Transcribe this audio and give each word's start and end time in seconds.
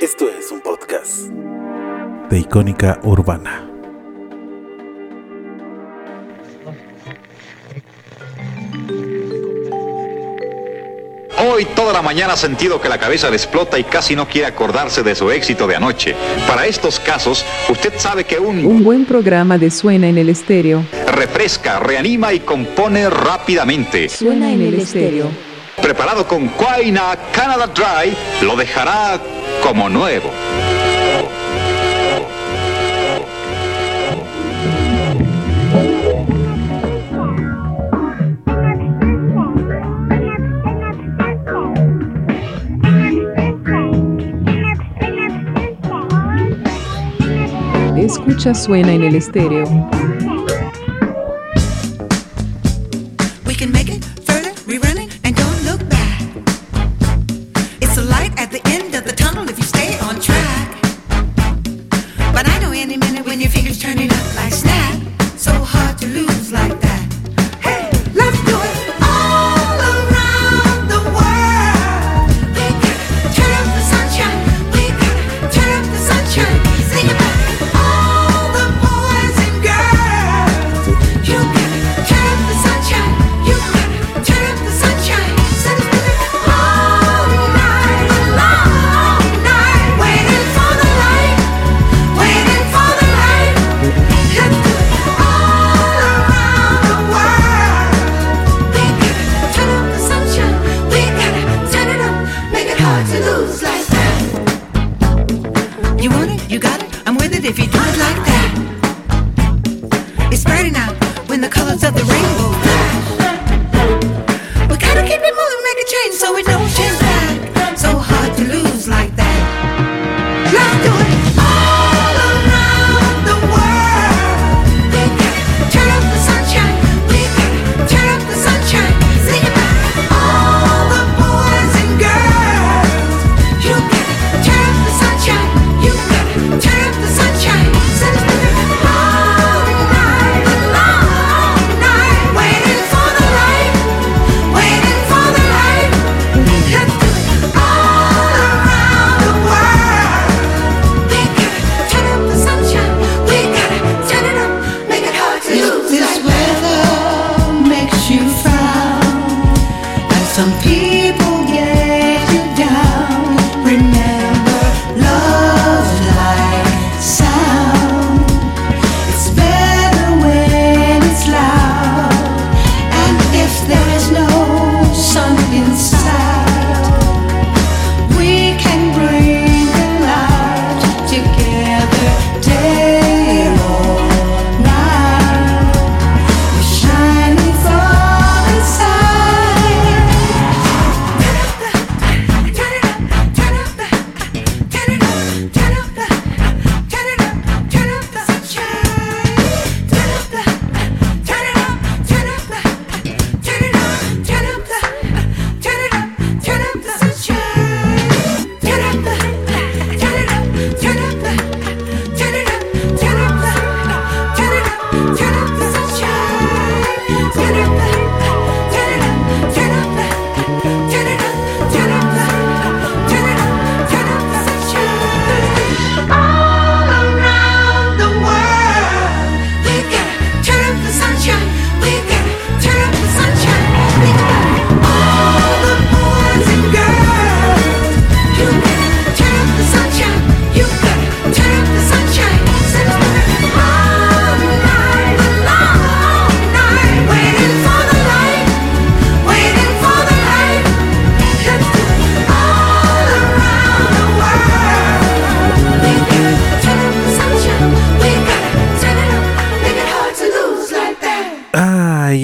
Esto 0.00 0.28
es 0.28 0.52
un 0.52 0.60
podcast 0.60 1.22
de 2.30 2.38
Icónica 2.38 3.00
Urbana. 3.02 3.68
Hoy 11.50 11.64
toda 11.74 11.92
la 11.92 12.00
mañana 12.00 12.34
ha 12.34 12.36
sentido 12.36 12.80
que 12.80 12.88
la 12.88 12.98
cabeza 12.98 13.28
le 13.28 13.34
explota 13.34 13.76
y 13.76 13.82
casi 13.82 14.14
no 14.14 14.28
quiere 14.28 14.46
acordarse 14.46 15.02
de 15.02 15.16
su 15.16 15.32
éxito 15.32 15.66
de 15.66 15.74
anoche. 15.74 16.14
Para 16.46 16.66
estos 16.66 17.00
casos, 17.00 17.44
usted 17.68 17.92
sabe 17.96 18.22
que 18.22 18.38
un... 18.38 18.64
Un 18.64 18.84
buen 18.84 19.04
programa 19.04 19.58
de 19.58 19.68
Suena 19.68 20.08
en 20.08 20.18
el 20.18 20.28
Estéreo. 20.28 20.84
Refresca, 21.08 21.80
reanima 21.80 22.32
y 22.32 22.38
compone 22.38 23.10
rápidamente. 23.10 24.08
Suena 24.08 24.52
en 24.52 24.62
el 24.62 24.74
Estéreo. 24.74 25.28
Preparado 25.82 26.26
con 26.28 26.48
Quaina 26.48 27.16
Canada 27.32 27.66
Dry, 27.66 28.16
lo 28.46 28.54
dejará 28.54 29.20
como 29.62 29.88
nuevo. 29.88 30.30
Escucha 47.96 48.54
suena 48.54 48.92
en 48.92 49.02
el 49.02 49.16
estéreo. 49.16 49.66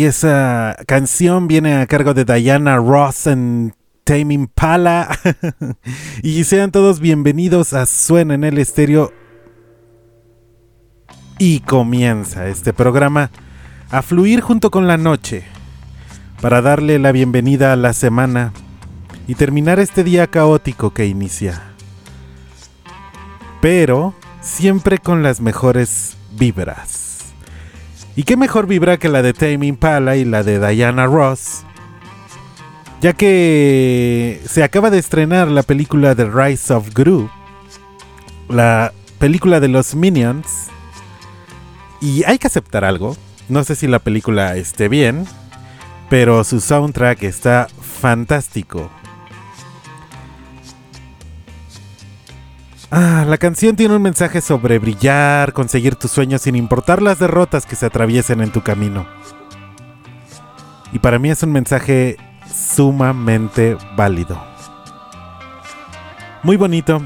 Esa 0.04 0.76
canción 0.86 1.48
viene 1.48 1.76
a 1.76 1.86
cargo 1.86 2.12
de 2.12 2.26
Diana 2.26 2.76
Ross 2.76 3.26
en 3.26 3.74
Tame 4.04 4.34
Impala. 4.34 5.08
y 6.22 6.44
sean 6.44 6.70
todos 6.70 7.00
bienvenidos 7.00 7.72
a 7.72 7.86
Suena 7.86 8.34
en 8.34 8.44
el 8.44 8.58
Estéreo. 8.58 9.14
Y 11.38 11.60
comienza 11.60 12.48
este 12.48 12.74
programa 12.74 13.30
a 13.90 14.02
fluir 14.02 14.42
junto 14.42 14.70
con 14.70 14.86
la 14.86 14.98
noche 14.98 15.44
para 16.42 16.60
darle 16.60 16.98
la 16.98 17.10
bienvenida 17.10 17.72
a 17.72 17.76
la 17.76 17.94
semana 17.94 18.52
y 19.26 19.36
terminar 19.36 19.80
este 19.80 20.04
día 20.04 20.26
caótico 20.26 20.92
que 20.92 21.06
inicia. 21.06 21.62
Pero 23.62 24.14
siempre 24.42 24.98
con 24.98 25.22
las 25.22 25.40
mejores 25.40 26.18
vibras. 26.36 27.03
Y 28.16 28.22
qué 28.22 28.36
mejor 28.36 28.66
vibra 28.68 28.96
que 28.96 29.08
la 29.08 29.22
de 29.22 29.32
Tame 29.32 29.66
Impala 29.66 30.16
y 30.16 30.24
la 30.24 30.44
de 30.44 30.64
Diana 30.64 31.06
Ross. 31.06 31.64
Ya 33.00 33.12
que 33.12 34.40
se 34.46 34.62
acaba 34.62 34.90
de 34.90 34.98
estrenar 34.98 35.48
la 35.48 35.62
película 35.62 36.14
The 36.14 36.30
Rise 36.30 36.72
of 36.72 36.94
Gru, 36.94 37.28
la 38.48 38.92
película 39.18 39.58
de 39.60 39.68
los 39.68 39.94
Minions. 39.94 40.68
Y 42.00 42.22
hay 42.24 42.38
que 42.38 42.46
aceptar 42.46 42.84
algo. 42.84 43.16
No 43.48 43.64
sé 43.64 43.74
si 43.74 43.88
la 43.88 43.98
película 43.98 44.56
esté 44.56 44.88
bien, 44.88 45.26
pero 46.08 46.44
su 46.44 46.60
soundtrack 46.60 47.24
está 47.24 47.66
fantástico. 47.80 48.90
Ah, 52.96 53.24
la 53.26 53.38
canción 53.38 53.74
tiene 53.74 53.96
un 53.96 54.02
mensaje 54.02 54.40
sobre 54.40 54.78
brillar, 54.78 55.52
conseguir 55.52 55.96
tus 55.96 56.12
sueños 56.12 56.42
sin 56.42 56.54
importar 56.54 57.02
las 57.02 57.18
derrotas 57.18 57.66
que 57.66 57.74
se 57.74 57.86
atraviesen 57.86 58.40
en 58.40 58.52
tu 58.52 58.62
camino. 58.62 59.04
Y 60.92 61.00
para 61.00 61.18
mí 61.18 61.28
es 61.28 61.42
un 61.42 61.50
mensaje 61.50 62.16
sumamente 62.48 63.76
válido. 63.96 64.40
Muy 66.44 66.56
bonito. 66.56 67.04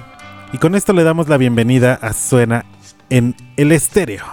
Y 0.53 0.59
con 0.59 0.75
esto 0.75 0.93
le 0.93 1.05
damos 1.05 1.27
la 1.31 1.39
bienvenida 1.39 1.95
a 1.95 2.13
Suena 2.13 2.67
en 3.09 3.35
el 3.57 3.73
estéreo. 3.73 4.27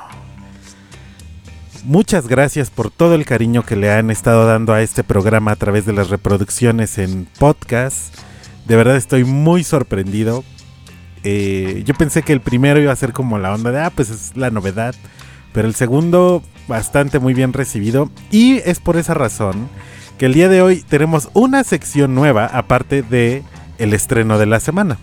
Muchas 1.85 2.27
gracias 2.27 2.69
por 2.69 2.91
todo 2.91 3.15
el 3.15 3.23
cariño 3.23 3.63
que 3.63 3.77
le 3.77 3.93
han 3.93 4.11
estado 4.11 4.45
dando 4.45 4.73
a 4.73 4.81
este 4.81 5.05
programa 5.05 5.51
a 5.51 5.55
través 5.55 5.85
de 5.85 5.93
las 5.93 6.09
reproducciones 6.09 6.97
en 6.97 7.29
podcast. 7.39 8.13
De 8.65 8.75
verdad 8.75 8.97
estoy 8.97 9.23
muy 9.23 9.63
sorprendido. 9.63 10.43
Eh, 11.27 11.81
yo 11.85 11.95
pensé 11.95 12.21
que 12.21 12.33
el 12.33 12.39
primero 12.39 12.79
iba 12.79 12.93
a 12.93 12.95
ser 12.95 13.11
como 13.11 13.39
la 13.39 13.51
onda 13.51 13.71
de, 13.71 13.81
ah, 13.81 13.89
pues 13.89 14.11
es 14.11 14.37
la 14.37 14.51
novedad. 14.51 14.93
Pero 15.53 15.67
el 15.67 15.73
segundo, 15.73 16.43
bastante 16.67 17.17
muy 17.17 17.33
bien 17.33 17.51
recibido. 17.51 18.11
Y 18.29 18.57
es 18.57 18.79
por 18.79 18.95
esa 18.95 19.15
razón 19.15 19.67
que 20.19 20.27
el 20.27 20.33
día 20.33 20.49
de 20.49 20.61
hoy 20.61 20.83
tenemos 20.87 21.29
una 21.33 21.63
sección 21.63 22.13
nueva, 22.13 22.45
aparte 22.45 23.01
de 23.01 23.43
el 23.79 23.93
estreno 23.93 24.37
de 24.37 24.45
la 24.45 24.59
semana. 24.59 24.97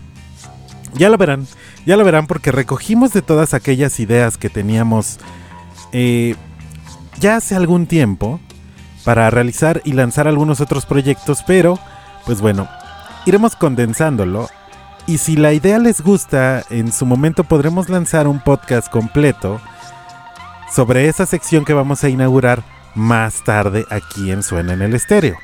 Ya 0.95 1.09
lo 1.09 1.17
verán, 1.17 1.45
ya 1.85 1.97
lo 1.97 2.05
verán 2.05 2.25
porque 2.27 2.51
recogimos 2.51 3.11
de 3.11 3.21
todas 3.21 3.53
aquellas 3.53 3.99
ideas 3.99 4.37
que 4.37 4.49
teníamos 4.49 5.19
eh, 5.91 6.35
ya 7.19 7.35
hace 7.35 7.55
algún 7.55 7.85
tiempo 7.85 8.39
para 9.03 9.29
realizar 9.29 9.81
y 9.83 9.93
lanzar 9.93 10.27
algunos 10.27 10.61
otros 10.61 10.85
proyectos, 10.85 11.43
pero 11.45 11.79
pues 12.25 12.41
bueno, 12.41 12.67
iremos 13.25 13.55
condensándolo 13.55 14.49
y 15.07 15.17
si 15.17 15.35
la 15.35 15.53
idea 15.53 15.79
les 15.79 16.01
gusta, 16.01 16.63
en 16.69 16.91
su 16.91 17.05
momento 17.05 17.43
podremos 17.43 17.89
lanzar 17.89 18.27
un 18.27 18.39
podcast 18.39 18.89
completo 18.89 19.59
sobre 20.71 21.07
esa 21.07 21.25
sección 21.25 21.65
que 21.65 21.73
vamos 21.73 22.03
a 22.03 22.09
inaugurar 22.09 22.63
más 22.95 23.43
tarde 23.43 23.85
aquí 23.89 24.31
en 24.31 24.43
Suena 24.43 24.73
en 24.73 24.81
el 24.81 24.93
Estéreo. 24.93 25.37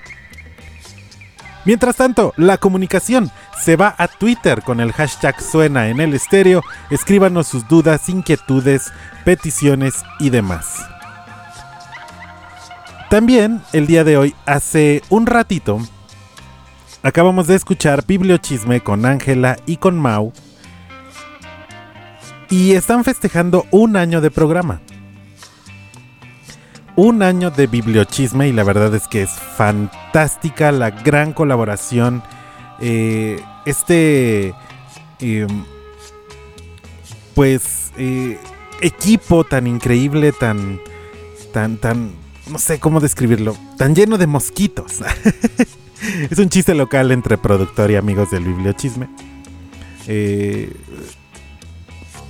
Mientras 1.65 1.97
tanto, 1.97 2.33
la 2.37 2.57
comunicación 2.57 3.31
se 3.61 3.75
va 3.75 3.93
a 3.97 4.07
Twitter 4.07 4.63
con 4.63 4.79
el 4.79 4.93
hashtag 4.93 5.39
Suena 5.41 5.89
en 5.89 5.99
el 5.99 6.13
Estéreo. 6.13 6.63
Escríbanos 6.89 7.47
sus 7.47 7.67
dudas, 7.67 8.07
inquietudes, 8.09 8.93
peticiones 9.25 10.03
y 10.19 10.29
demás. 10.29 10.85
También 13.09 13.61
el 13.73 13.87
día 13.87 14.03
de 14.03 14.17
hoy, 14.17 14.35
hace 14.45 15.03
un 15.09 15.25
ratito, 15.25 15.79
acabamos 17.03 17.47
de 17.47 17.55
escuchar 17.55 18.05
Bibliochisme 18.05 18.81
con 18.81 19.05
Ángela 19.05 19.57
y 19.65 19.77
con 19.77 19.99
Mau. 19.99 20.33
Y 22.49 22.73
están 22.73 23.03
festejando 23.03 23.65
un 23.71 23.95
año 23.95 24.21
de 24.21 24.31
programa. 24.31 24.81
Un 26.95 27.21
año 27.23 27.51
de 27.51 27.67
bibliochisme 27.67 28.49
y 28.49 28.51
la 28.51 28.63
verdad 28.63 28.93
es 28.93 29.07
que 29.07 29.21
es 29.21 29.29
fantástica 29.29 30.71
la 30.71 30.89
gran 30.89 31.33
colaboración. 31.33 32.23
eh, 32.81 33.41
este, 33.65 34.53
em, 35.19 35.65
pues, 37.35 37.91
eh, 37.97 38.39
equipo 38.81 39.43
tan 39.43 39.67
increíble, 39.67 40.31
tan, 40.31 40.79
tan, 41.53 41.77
tan, 41.77 42.13
no 42.49 42.57
sé 42.57 42.79
cómo 42.79 42.99
describirlo, 42.99 43.55
tan 43.77 43.95
lleno 43.95 44.17
de 44.17 44.27
mosquitos. 44.27 45.01
es 46.29 46.37
un 46.39 46.49
chiste 46.49 46.73
local 46.75 47.11
entre 47.11 47.37
productor 47.37 47.91
y 47.91 47.95
amigos 47.95 48.31
del 48.31 48.43
bibliochisme. 48.43 49.07
Eh, 50.07 50.73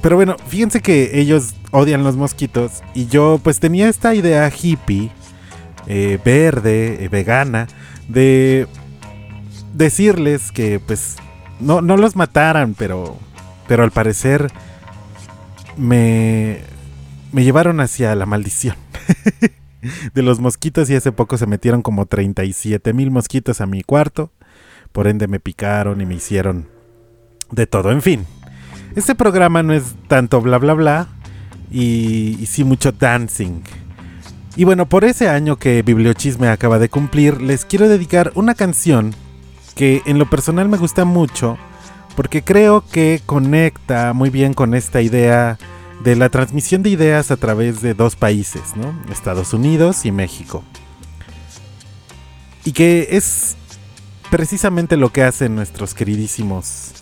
pero 0.01 0.15
bueno, 0.15 0.37
fíjense 0.47 0.81
que 0.81 1.19
ellos 1.19 1.55
odian 1.71 2.03
los 2.03 2.15
mosquitos 2.15 2.83
y 2.93 3.07
yo 3.07 3.39
pues 3.43 3.59
tenía 3.59 3.89
esta 3.89 4.15
idea 4.15 4.49
hippie, 4.49 5.11
eh, 5.87 6.19
verde, 6.23 7.03
eh, 7.03 7.09
vegana, 7.09 7.67
de 8.07 8.67
decirles 9.73 10.51
que 10.51 10.79
pues 10.79 11.17
no, 11.59 11.81
no 11.81 11.97
los 11.97 12.15
mataran, 12.15 12.75
pero, 12.75 13.17
pero 13.67 13.83
al 13.83 13.91
parecer 13.91 14.51
me, 15.77 16.59
me 17.31 17.43
llevaron 17.43 17.81
hacia 17.81 18.15
la 18.15 18.25
maldición. 18.25 18.75
de 20.13 20.21
los 20.21 20.39
mosquitos 20.39 20.89
y 20.89 20.95
hace 20.95 21.11
poco 21.11 21.37
se 21.37 21.47
metieron 21.47 21.81
como 21.81 22.05
37 22.05 22.93
mil 22.93 23.11
mosquitos 23.11 23.61
a 23.61 23.65
mi 23.65 23.83
cuarto. 23.83 24.31
Por 24.91 25.07
ende 25.07 25.27
me 25.27 25.39
picaron 25.39 26.01
y 26.01 26.05
me 26.05 26.15
hicieron 26.15 26.67
de 27.51 27.67
todo. 27.67 27.91
En 27.91 28.01
fin, 28.01 28.25
este 28.95 29.15
programa 29.15 29.63
no 29.63 29.73
es 29.73 29.95
tanto 30.07 30.41
bla 30.41 30.57
bla 30.57 30.73
bla 30.73 31.07
y, 31.71 32.37
y 32.39 32.45
sí 32.45 32.63
mucho 32.63 32.91
dancing. 32.91 33.61
Y 34.55 34.63
bueno, 34.63 34.87
por 34.89 35.05
ese 35.05 35.29
año 35.29 35.57
que 35.57 35.83
Bibliochisme 35.83 36.49
acaba 36.49 36.79
de 36.79 36.89
cumplir, 36.89 37.41
les 37.41 37.65
quiero 37.65 37.87
dedicar 37.87 38.31
una 38.35 38.55
canción 38.55 39.13
que 39.75 40.01
en 40.05 40.19
lo 40.19 40.29
personal 40.29 40.67
me 40.67 40.77
gusta 40.77 41.05
mucho 41.05 41.57
porque 42.15 42.41
creo 42.41 42.83
que 42.85 43.21
conecta 43.25 44.11
muy 44.11 44.29
bien 44.29 44.53
con 44.53 44.73
esta 44.73 45.01
idea 45.01 45.57
de 46.03 46.15
la 46.15 46.29
transmisión 46.29 46.83
de 46.83 46.89
ideas 46.89 47.31
a 47.31 47.37
través 47.37 47.81
de 47.81 47.93
dos 47.93 48.15
países. 48.15 48.61
Estados 49.11 49.53
Unidos 49.53 50.05
y 50.05 50.11
México. 50.11 50.63
Y 52.63 52.71
que 52.71 53.09
es 53.11 53.57
precisamente 54.29 54.97
lo 54.97 55.11
que 55.11 55.23
hacen 55.23 55.55
nuestros 55.55 55.93
queridísimos 55.93 56.93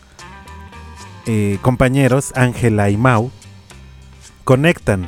eh, 1.26 1.60
compañeros, 1.62 2.32
Ángela 2.36 2.90
y 2.90 2.98
Mau. 2.98 3.32
Conectan 4.44 5.08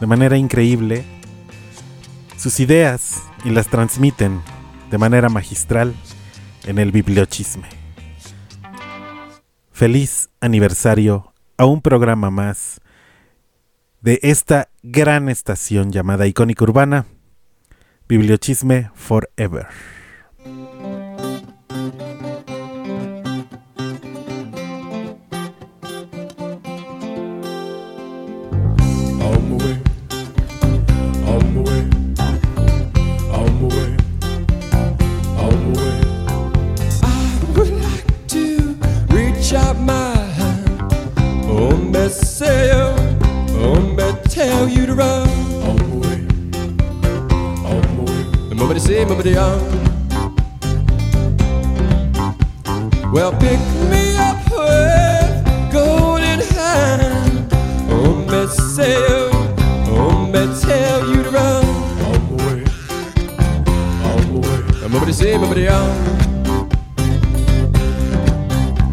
de 0.00 0.06
manera 0.06 0.36
increíble 0.36 1.04
sus 2.36 2.60
ideas 2.60 3.22
y 3.44 3.50
las 3.50 3.66
transmiten 3.66 4.40
de 4.90 4.98
manera 4.98 5.28
magistral 5.28 5.94
en 6.64 6.78
el 6.78 6.92
bibliochisme. 6.92 7.68
Feliz 9.72 10.30
aniversario 10.40 11.32
a 11.56 11.64
un 11.66 11.82
programa 11.82 12.30
más 12.30 12.80
de 14.00 14.20
esta 14.22 14.70
gran 14.82 15.28
estación 15.28 15.90
llamada 15.90 16.26
Icónica 16.26 16.64
Urbana, 16.64 17.06
Bibliochisme 18.08 18.90
Forever. 18.94 19.66
Me 44.58 44.66
tell 44.66 44.80
you 44.80 44.86
to 44.86 44.94
run. 44.94 45.28
On 45.68 45.76
my 45.76 45.96
way, 45.96 46.18
on 47.64 47.96
my 47.96 48.02
way. 48.04 48.54
Nobody 48.54 48.80
say, 48.80 49.04
nobody 49.04 49.36
on. 49.36 49.58
Well, 53.12 53.32
pick 53.32 53.60
me 53.90 54.16
up 54.16 54.38
with 54.50 55.72
golden 55.72 56.40
hand. 56.40 57.52
Oh, 57.90 58.14
me 58.28 58.46
say, 58.48 58.96
oh, 59.90 60.26
me 60.26 60.46
tell 60.60 61.08
you 61.08 61.22
to 61.22 61.30
run. 61.30 61.64
On 62.08 62.20
my 62.26 62.44
way, 62.44 62.64
on 64.04 64.20
my 64.32 64.40
way. 64.40 64.88
Nobody 64.88 65.12
say, 65.12 65.38
nobody 65.38 65.68
on. 65.68 65.88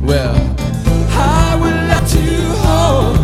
Well, 0.04 0.36
I 1.10 1.58
would 1.60 1.80
like 1.90 2.08
to 2.10 2.24
hold 2.64 3.15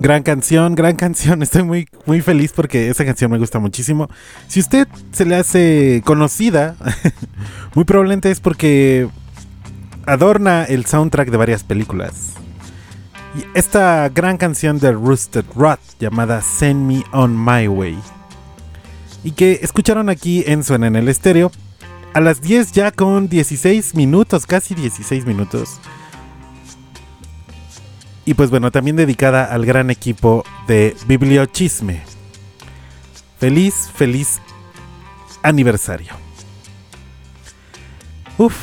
Gran 0.00 0.22
canción, 0.22 0.74
gran 0.74 0.94
canción. 0.96 1.42
Estoy 1.42 1.62
muy, 1.62 1.88
muy 2.04 2.20
feliz 2.20 2.52
porque 2.54 2.90
esa 2.90 3.04
canción 3.04 3.30
me 3.30 3.38
gusta 3.38 3.58
muchísimo. 3.58 4.10
Si 4.46 4.60
usted 4.60 4.86
se 5.10 5.24
le 5.24 5.36
hace 5.36 6.02
conocida, 6.04 6.76
muy 7.74 7.84
probablemente 7.84 8.30
es 8.30 8.40
porque 8.40 9.08
adorna 10.04 10.64
el 10.64 10.84
soundtrack 10.84 11.30
de 11.30 11.36
varias 11.38 11.64
películas. 11.64 12.34
Y 13.34 13.58
esta 13.58 14.10
gran 14.10 14.36
canción 14.36 14.78
de 14.78 14.92
Roosted 14.92 15.44
Rot 15.56 15.80
llamada 15.98 16.42
Send 16.42 16.86
Me 16.86 17.04
On 17.12 17.42
My 17.42 17.68
Way. 17.68 17.98
Y 19.24 19.30
que 19.32 19.60
escucharon 19.62 20.10
aquí 20.10 20.44
en 20.46 20.62
Suena 20.62 20.88
en 20.88 20.96
el 20.96 21.08
Estéreo. 21.08 21.50
A 22.12 22.20
las 22.20 22.42
10 22.42 22.72
ya 22.72 22.90
con 22.90 23.28
16 23.28 23.94
minutos, 23.94 24.44
casi 24.44 24.74
16 24.74 25.24
minutos. 25.24 25.80
Y 28.28 28.34
pues 28.34 28.50
bueno, 28.50 28.70
también 28.70 28.94
dedicada 28.94 29.46
al 29.46 29.64
gran 29.64 29.88
equipo 29.88 30.44
de 30.66 30.94
Bibliochisme. 31.06 32.02
Feliz, 33.38 33.90
feliz 33.94 34.42
aniversario. 35.42 36.12
Uf, 38.36 38.54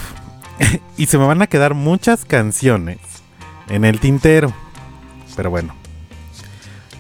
y 0.97 1.07
se 1.07 1.17
me 1.17 1.25
van 1.25 1.41
a 1.41 1.47
quedar 1.47 1.73
muchas 1.73 2.25
canciones 2.25 2.99
en 3.67 3.85
el 3.85 3.99
tintero. 3.99 4.53
Pero 5.35 5.49
bueno, 5.49 5.73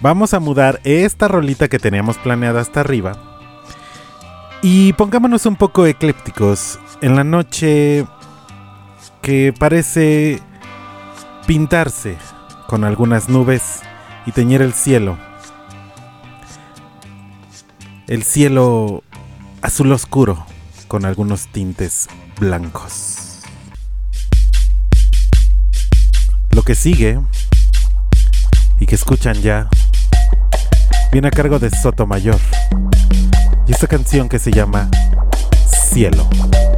vamos 0.01 0.33
a 0.33 0.39
mudar 0.39 0.81
esta 0.85 1.27
rolita 1.27 1.67
que 1.67 1.77
teníamos 1.77 2.17
planeada 2.17 2.61
hasta 2.61 2.79
arriba. 2.79 3.37
Y 4.63 4.93
pongámonos 4.93 5.45
un 5.45 5.55
poco 5.55 5.85
eclépticos 5.85 6.79
en 7.03 7.15
la 7.15 7.23
noche 7.23 8.07
que 9.21 9.53
parece 9.55 10.39
pintarse 11.45 12.17
con 12.67 12.83
algunas 12.83 13.29
nubes 13.29 13.81
y 14.25 14.31
teñir 14.31 14.61
el 14.61 14.73
cielo. 14.73 15.17
El 18.07 18.23
cielo 18.23 19.03
azul 19.61 19.91
oscuro 19.91 20.45
con 20.87 21.05
algunos 21.05 21.47
tintes 21.47 22.07
blancos. 22.39 23.41
Lo 26.51 26.61
que 26.61 26.75
sigue 26.75 27.19
y 28.79 28.85
que 28.85 28.95
escuchan 28.95 29.35
ya 29.41 29.69
viene 31.11 31.27
a 31.27 31.31
cargo 31.31 31.59
de 31.59 31.69
Sotomayor 31.69 32.39
y 33.67 33.71
esta 33.71 33.87
canción 33.87 34.29
que 34.29 34.39
se 34.39 34.51
llama 34.51 34.89
Cielo. 35.67 36.27
Cielo 36.29 36.74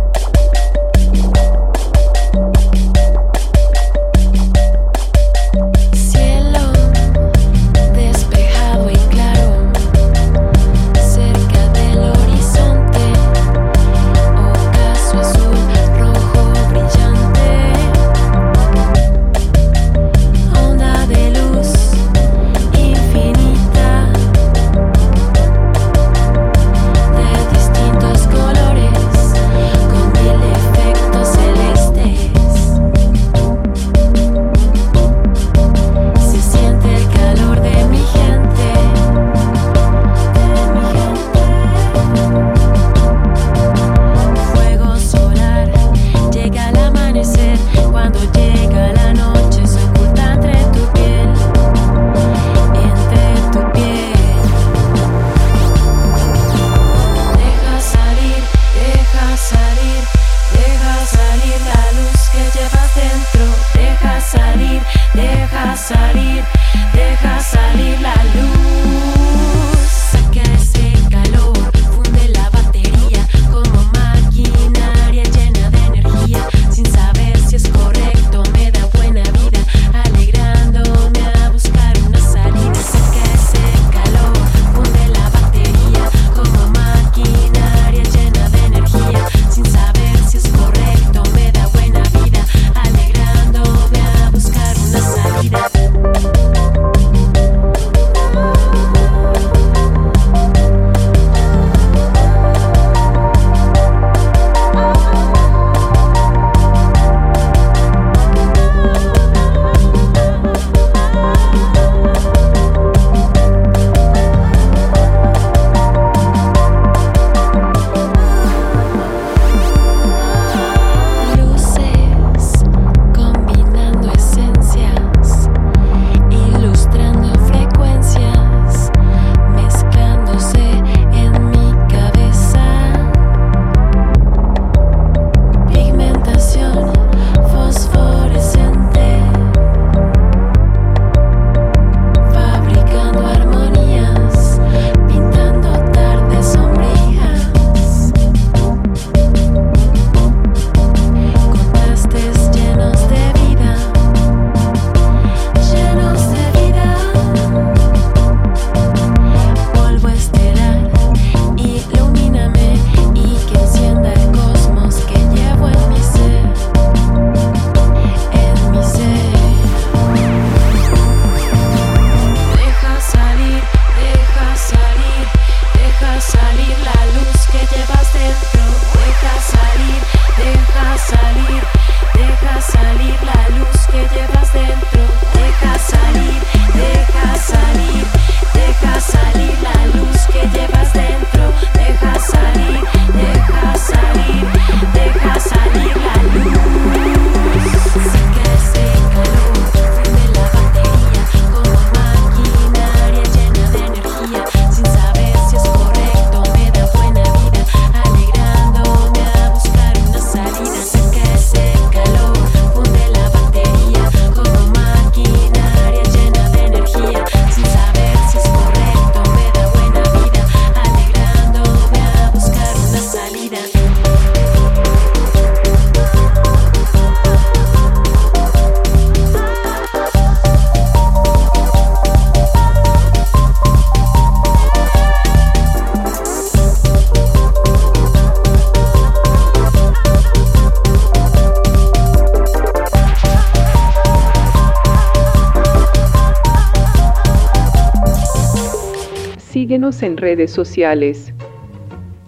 Síguenos 249.78 250.02
en 250.02 250.18
redes 250.18 250.50
sociales. 250.50 251.32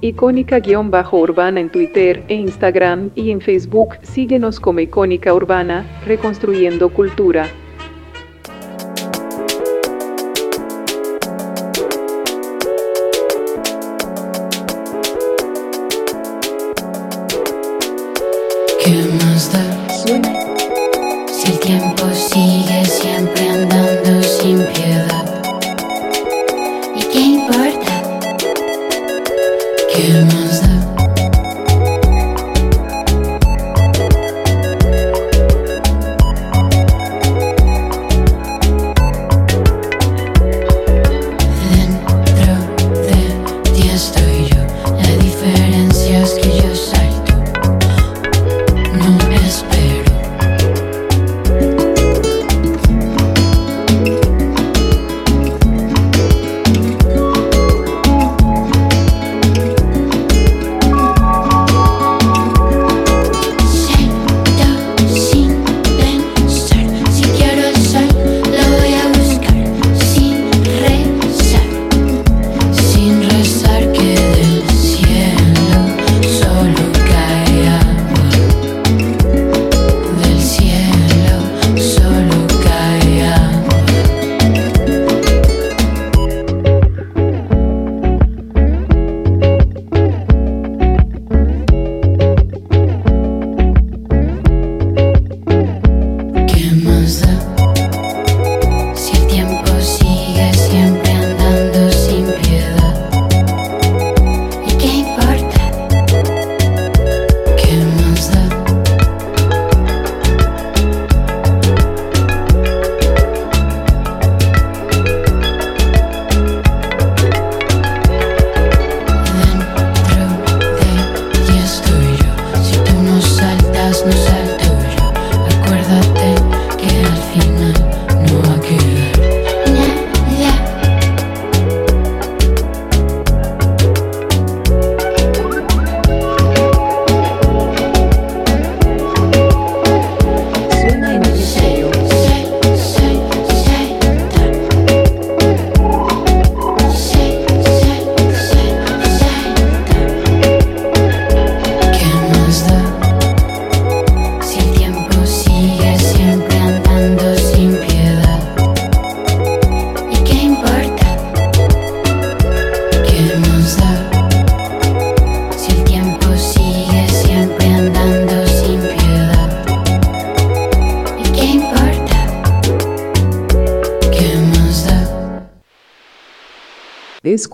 Icónica-urbana 0.02 1.60
en 1.60 1.72
Twitter 1.72 2.24
e 2.28 2.36
Instagram 2.36 3.10
y 3.16 3.32
en 3.32 3.42
Facebook. 3.42 3.96
Síguenos 4.04 4.60
como 4.60 4.82
Icónica 4.82 5.34
Urbana, 5.34 5.84
reconstruyendo 6.06 6.94
cultura. 6.94 7.48
¿Qué 18.84 18.94
más 19.24 19.52
da? 19.52 20.39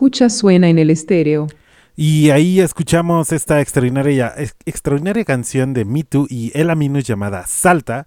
Escucha 0.05 0.29
Suena 0.29 0.69
en 0.69 0.77
el 0.77 0.91
estéreo. 0.91 1.47
Y 1.95 2.29
ahí 2.29 2.59
escuchamos 2.59 3.31
esta 3.31 3.59
extraordinaria, 3.59 4.31
ex- 4.37 4.53
extraordinaria 4.67 5.25
canción 5.25 5.73
de 5.73 5.83
Me 5.83 6.03
Too 6.03 6.27
y 6.29 6.51
Ella 6.53 6.75
Minus 6.75 7.05
llamada 7.05 7.47
Salta. 7.47 8.05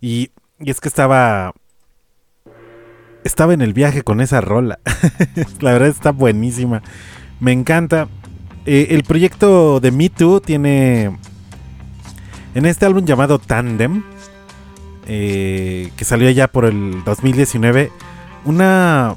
Y, 0.00 0.30
y 0.58 0.70
es 0.70 0.80
que 0.80 0.88
estaba. 0.88 1.52
Estaba 3.22 3.52
en 3.52 3.60
el 3.60 3.74
viaje 3.74 4.00
con 4.00 4.22
esa 4.22 4.40
rola. 4.40 4.78
La 5.60 5.72
verdad 5.74 5.88
está 5.88 6.10
buenísima. 6.12 6.80
Me 7.38 7.52
encanta. 7.52 8.08
Eh, 8.64 8.86
el 8.92 9.02
proyecto 9.02 9.78
de 9.78 9.90
Me 9.92 10.08
Too 10.08 10.40
tiene. 10.40 11.18
En 12.54 12.64
este 12.64 12.86
álbum 12.86 13.04
llamado 13.04 13.38
Tandem. 13.38 14.04
eh, 15.06 15.90
que 15.98 16.04
salió 16.06 16.30
ya 16.30 16.48
por 16.48 16.64
el 16.64 17.04
2019. 17.04 17.92
Una. 18.46 19.16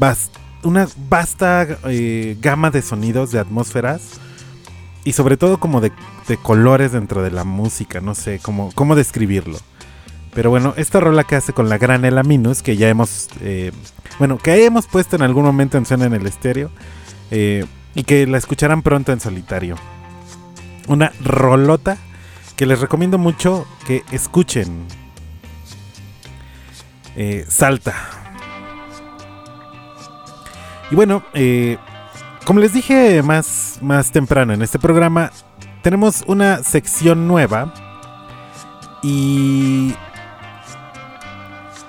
bas- 0.00 0.30
una 0.64 0.88
vasta 1.08 1.66
eh, 1.84 2.36
gama 2.40 2.70
de 2.70 2.82
sonidos, 2.82 3.30
de 3.30 3.38
atmósferas 3.38 4.20
y 5.04 5.12
sobre 5.12 5.36
todo 5.36 5.58
como 5.58 5.80
de, 5.80 5.92
de 6.28 6.36
colores 6.36 6.92
dentro 6.92 7.22
de 7.22 7.30
la 7.30 7.44
música, 7.44 8.00
no 8.00 8.14
sé 8.14 8.40
cómo, 8.40 8.72
cómo 8.74 8.94
describirlo. 8.94 9.58
Pero 10.32 10.50
bueno, 10.50 10.74
esta 10.76 10.98
rola 10.98 11.24
que 11.24 11.36
hace 11.36 11.52
con 11.52 11.68
la 11.68 11.78
gran 11.78 12.04
Ela 12.04 12.22
Minus, 12.22 12.62
que 12.62 12.76
ya 12.76 12.88
hemos, 12.88 13.28
eh, 13.40 13.70
bueno, 14.18 14.38
que 14.38 14.64
hemos 14.64 14.86
puesto 14.86 15.14
en 15.14 15.22
algún 15.22 15.44
momento 15.44 15.78
en 15.78 15.86
Suena 15.86 16.06
en 16.06 16.14
el 16.14 16.26
Estéreo, 16.26 16.70
eh, 17.30 17.64
y 17.94 18.02
que 18.02 18.26
la 18.26 18.38
escucharán 18.38 18.82
pronto 18.82 19.12
en 19.12 19.20
solitario. 19.20 19.76
Una 20.88 21.12
rolota 21.22 21.96
que 22.56 22.66
les 22.66 22.80
recomiendo 22.80 23.16
mucho 23.16 23.66
que 23.86 24.02
escuchen. 24.10 24.86
Salta. 27.48 28.23
Y 30.94 30.96
bueno, 30.96 31.24
eh, 31.34 31.76
como 32.44 32.60
les 32.60 32.72
dije 32.72 33.20
más, 33.24 33.80
más 33.82 34.12
temprano 34.12 34.52
en 34.52 34.62
este 34.62 34.78
programa, 34.78 35.32
tenemos 35.82 36.22
una 36.28 36.62
sección 36.62 37.26
nueva. 37.26 37.74
Y 39.02 39.92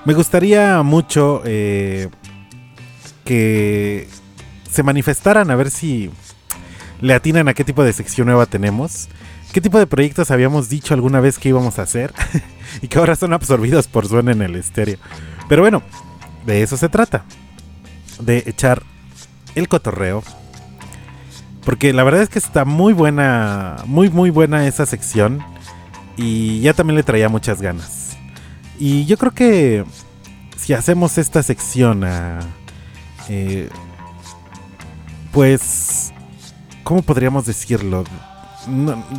me 0.06 0.16
gustaría 0.16 0.82
mucho 0.82 1.44
eh, 1.46 2.10
que 3.26 4.08
se 4.72 4.82
manifestaran 4.82 5.52
a 5.52 5.56
ver 5.56 5.70
si 5.70 6.10
le 7.00 7.14
atinan 7.14 7.48
a 7.48 7.54
qué 7.54 7.64
tipo 7.64 7.84
de 7.84 7.94
sección 7.94 8.26
nueva 8.26 8.48
tenemos. 8.48 9.08
¿Qué 9.54 9.62
tipo 9.62 9.78
de 9.78 9.86
proyectos 9.86 10.32
habíamos 10.32 10.68
dicho 10.68 10.96
alguna 10.96 11.20
vez 11.20 11.38
que 11.38 11.50
íbamos 11.50 11.78
a 11.78 11.84
hacer? 11.84 12.12
y 12.82 12.88
que 12.88 12.98
ahora 12.98 13.16
son 13.16 13.34
absorbidos 13.34 13.88
por 13.88 14.08
Suena 14.08 14.32
en 14.32 14.42
el 14.42 14.56
estéreo. 14.56 14.98
Pero 15.48 15.62
bueno, 15.62 15.84
de 16.48 16.64
eso 16.64 16.76
se 16.76 16.90
trata. 16.90 17.24
De 18.20 18.42
echar 18.48 18.82
el 19.56 19.68
cotorreo. 19.68 20.24
Porque 21.64 21.94
la 21.94 22.04
verdad 22.04 22.22
es 22.22 22.30
que 22.30 22.40
está 22.40 22.64
muy 22.64 22.94
buena, 22.94 23.78
muy 23.86 24.10
muy 24.10 24.30
buena 24.30 24.68
esa 24.68 24.86
sección. 24.86 25.44
Y 26.18 26.62
ya 26.62 26.74
también 26.74 26.96
le 26.96 27.04
traía 27.04 27.28
muchas 27.28 27.62
ganas. 27.62 28.18
Y 28.78 29.06
yo 29.06 29.18
creo 29.18 29.32
que 29.32 29.84
si 30.58 30.74
hacemos 30.74 31.18
esta 31.18 31.44
sección 31.44 32.04
a... 32.04 32.40
eh, 33.30 33.70
pues... 35.32 36.14
¿Cómo 36.84 37.02
podríamos 37.02 37.48
decirlo? 37.48 38.04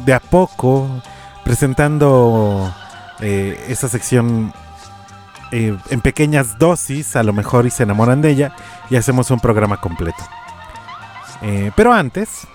De 0.04 0.14
a 0.14 0.20
poco, 0.20 1.02
presentando 1.44 2.72
eh, 3.18 3.58
esa 3.68 3.88
sección 3.88 4.52
eh, 5.52 5.76
en 5.90 6.00
pequeñas 6.00 6.58
dosis, 6.58 7.16
a 7.16 7.22
lo 7.22 7.32
mejor 7.32 7.66
y 7.66 7.70
se 7.70 7.84
enamoran 7.84 8.20
de 8.22 8.30
ella 8.30 8.56
y 8.90 8.96
hacemos 8.96 9.30
un 9.30 9.40
programa 9.40 9.80
completo. 9.80 10.22
Eh, 11.42 11.70
pero 11.76 11.92
antes, 11.92 12.46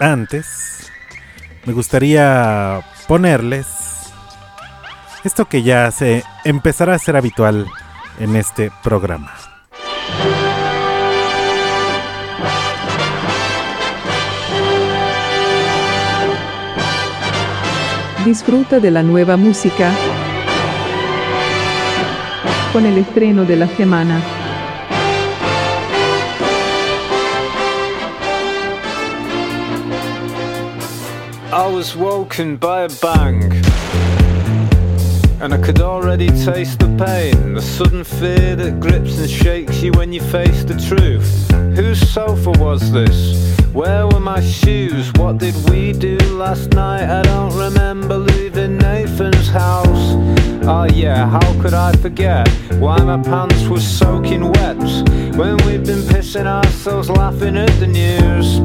antes, 0.00 0.90
me 1.64 1.72
gustaría 1.72 2.80
ponerles 3.06 3.66
esto 5.24 5.46
que 5.46 5.62
ya 5.62 5.90
se 5.90 6.24
empezará 6.44 6.94
a 6.94 6.98
ser 6.98 7.16
habitual 7.16 7.66
en 8.18 8.36
este 8.36 8.72
programa. 8.82 9.32
Disfruta 18.24 18.78
de 18.80 18.90
la 18.90 19.02
nueva 19.02 19.36
música 19.36 19.92
con 22.72 22.86
el 22.86 22.98
estreno 22.98 23.44
de 23.44 23.56
la 23.56 23.66
semana. 23.68 24.22
I 31.50 31.66
was 31.66 31.96
woken 31.96 32.56
by 32.56 32.82
a 32.82 32.88
bang. 33.00 33.52
And 35.40 35.54
I 35.54 35.58
could 35.58 35.80
already 35.80 36.28
taste 36.28 36.80
the 36.80 36.88
pain, 36.98 37.54
the 37.54 37.62
sudden 37.62 38.04
fear 38.04 38.56
that 38.56 38.80
grips 38.80 39.18
and 39.18 39.30
shakes 39.30 39.82
you 39.82 39.92
when 39.92 40.12
you 40.12 40.20
face 40.20 40.64
the 40.64 40.74
truth. 40.74 41.50
Whose 41.76 42.00
sofa 42.10 42.50
was 42.58 42.90
this? 42.92 43.57
Where 43.72 44.06
were 44.06 44.20
my 44.20 44.40
shoes? 44.40 45.12
What 45.14 45.38
did 45.38 45.54
we 45.68 45.92
do 45.92 46.16
last 46.36 46.70
night? 46.70 47.04
I 47.04 47.22
don't 47.22 47.54
remember 47.54 48.16
leaving 48.16 48.78
Nathan's 48.78 49.48
house. 49.48 50.14
Oh 50.66 50.86
yeah, 50.92 51.28
how 51.28 51.62
could 51.62 51.74
I 51.74 51.92
forget 51.92 52.48
why 52.80 52.98
my 53.02 53.22
pants 53.22 53.66
were 53.68 53.80
soaking 53.80 54.50
wet 54.52 54.78
when 55.36 55.56
we'd 55.66 55.84
been 55.84 56.02
pissing 56.10 56.46
ourselves 56.46 57.08
laughing 57.10 57.56
at 57.56 57.70
the 57.78 57.86
news? 57.86 58.60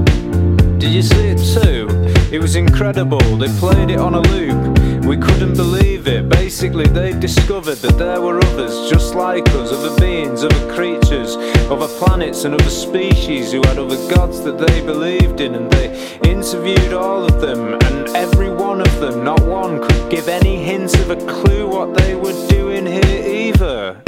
Did 0.80 0.92
you 0.92 1.02
see 1.02 1.28
it 1.28 1.38
too? 1.38 1.88
It 2.32 2.42
was 2.42 2.56
incredible. 2.56 3.20
They 3.38 3.50
played 3.60 3.89
it 3.92 4.00
on 4.00 4.16
a 4.16 4.22
loop. 4.22 5.06
We 5.06 5.18
couldn't 5.18 5.56
believe 5.56 5.93
it. 6.08 6.30
Basically, 6.30 6.86
they 6.86 7.18
discovered 7.20 7.78
that 7.78 7.98
there 7.98 8.22
were 8.22 8.38
others 8.38 8.89
just 8.89 9.16
like 9.16 9.48
us, 9.50 9.72
other 9.72 9.96
beings, 10.00 10.44
other 10.44 10.74
creatures, 10.74 11.36
other 11.70 11.88
planets, 12.00 12.44
and 12.46 12.54
other 12.54 12.70
species 12.70 13.52
who 13.52 13.62
had 13.66 13.78
other 13.78 13.98
gods 14.13 14.44
that 14.44 14.58
they 14.58 14.82
believed 14.82 15.39
in. 15.42 15.56
And 15.56 15.72
they 15.72 16.20
interviewed 16.24 16.94
all 16.94 17.24
of 17.24 17.42
them, 17.42 17.74
and 17.74 18.10
every 18.16 18.50
one 18.50 18.82
of 18.82 19.00
them, 19.00 19.24
not 19.24 19.42
one 19.42 19.82
could 19.82 20.10
give 20.10 20.28
any 20.28 20.58
hint 20.58 20.94
of 21.00 21.10
a 21.12 21.18
clue 21.26 21.68
what 21.68 21.94
they 21.98 22.16
were 22.16 22.48
doing 22.48 22.86
here 22.86 23.26
either. 23.26 24.02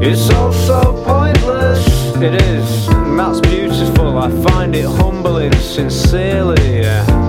It's 0.00 0.30
all 0.30 0.52
so 0.52 1.04
pointless. 1.04 1.86
It 2.16 2.34
is, 2.42 2.88
and 2.88 3.18
that's 3.18 3.40
beautiful. 3.40 4.18
I 4.18 4.30
find 4.48 4.74
it 4.74 4.86
humbling, 4.86 5.52
sincerely. 5.54 6.78
When 6.78 7.27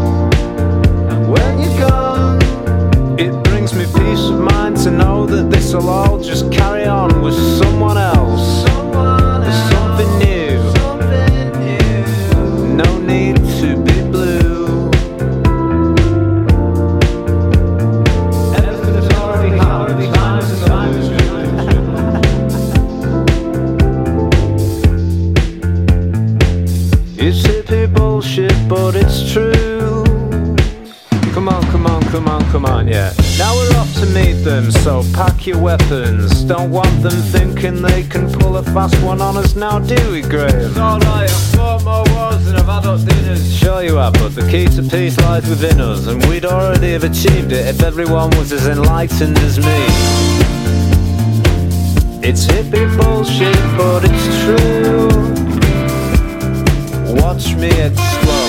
that 5.71 5.81
this'll 5.81 6.19
just 6.19 6.51
carry 6.51 6.85
on 6.85 7.21
with 7.21 7.35
someone 7.35 7.97
else. 7.97 8.65
Something 9.69 10.19
new. 10.19 10.59
No 12.75 12.97
need 12.99 13.35
to 13.35 13.77
be 13.83 14.01
blue. 14.09 14.89
It's 27.17 27.45
hippie 27.45 27.93
bullshit, 27.93 28.53
but 28.67 28.95
it's 28.95 29.31
true. 29.31 30.03
Come 31.33 31.47
on, 31.49 31.61
come 31.71 31.85
on, 31.85 32.01
come 32.03 32.27
on, 32.27 32.41
come 32.51 32.65
on, 32.65 32.87
yeah. 32.87 33.13
Now 33.37 33.55
we're 33.55 33.78
to 33.99 34.05
meet 34.07 34.43
them, 34.43 34.71
so 34.71 35.03
pack 35.13 35.45
your 35.45 35.59
weapons. 35.59 36.43
Don't 36.45 36.71
want 36.71 37.03
them 37.03 37.19
thinking 37.33 37.81
they 37.81 38.03
can 38.03 38.31
pull 38.31 38.55
a 38.55 38.63
fast 38.63 38.95
one 39.03 39.21
on 39.21 39.35
us 39.35 39.55
now, 39.55 39.79
do 39.79 40.11
we, 40.11 40.21
Graham? 40.21 40.55
It's 40.55 40.77
alright, 40.77 41.29
I've 41.29 41.53
fought 41.53 41.83
more 41.83 42.05
wars 42.15 42.45
than 42.45 42.55
I've 42.55 42.65
had 42.65 42.85
hot 42.85 43.05
dinners. 43.05 43.53
Sure 43.53 43.83
you 43.83 43.95
have, 43.95 44.13
but 44.13 44.29
the 44.29 44.49
key 44.49 44.67
to 44.67 44.83
peace 44.83 45.17
lies 45.19 45.47
within 45.49 45.81
us, 45.81 46.07
and 46.07 46.23
we'd 46.27 46.45
already 46.45 46.93
have 46.93 47.03
achieved 47.03 47.51
it 47.51 47.67
if 47.67 47.83
everyone 47.83 48.29
was 48.37 48.53
as 48.53 48.67
enlightened 48.67 49.37
as 49.39 49.57
me. 49.59 49.85
It's 52.21 52.45
hippie 52.45 52.87
bullshit, 52.97 53.55
but 53.77 54.03
it's 54.05 54.27
true. 54.43 55.09
Watch 57.21 57.55
me 57.55 57.67
explode. 57.67 58.48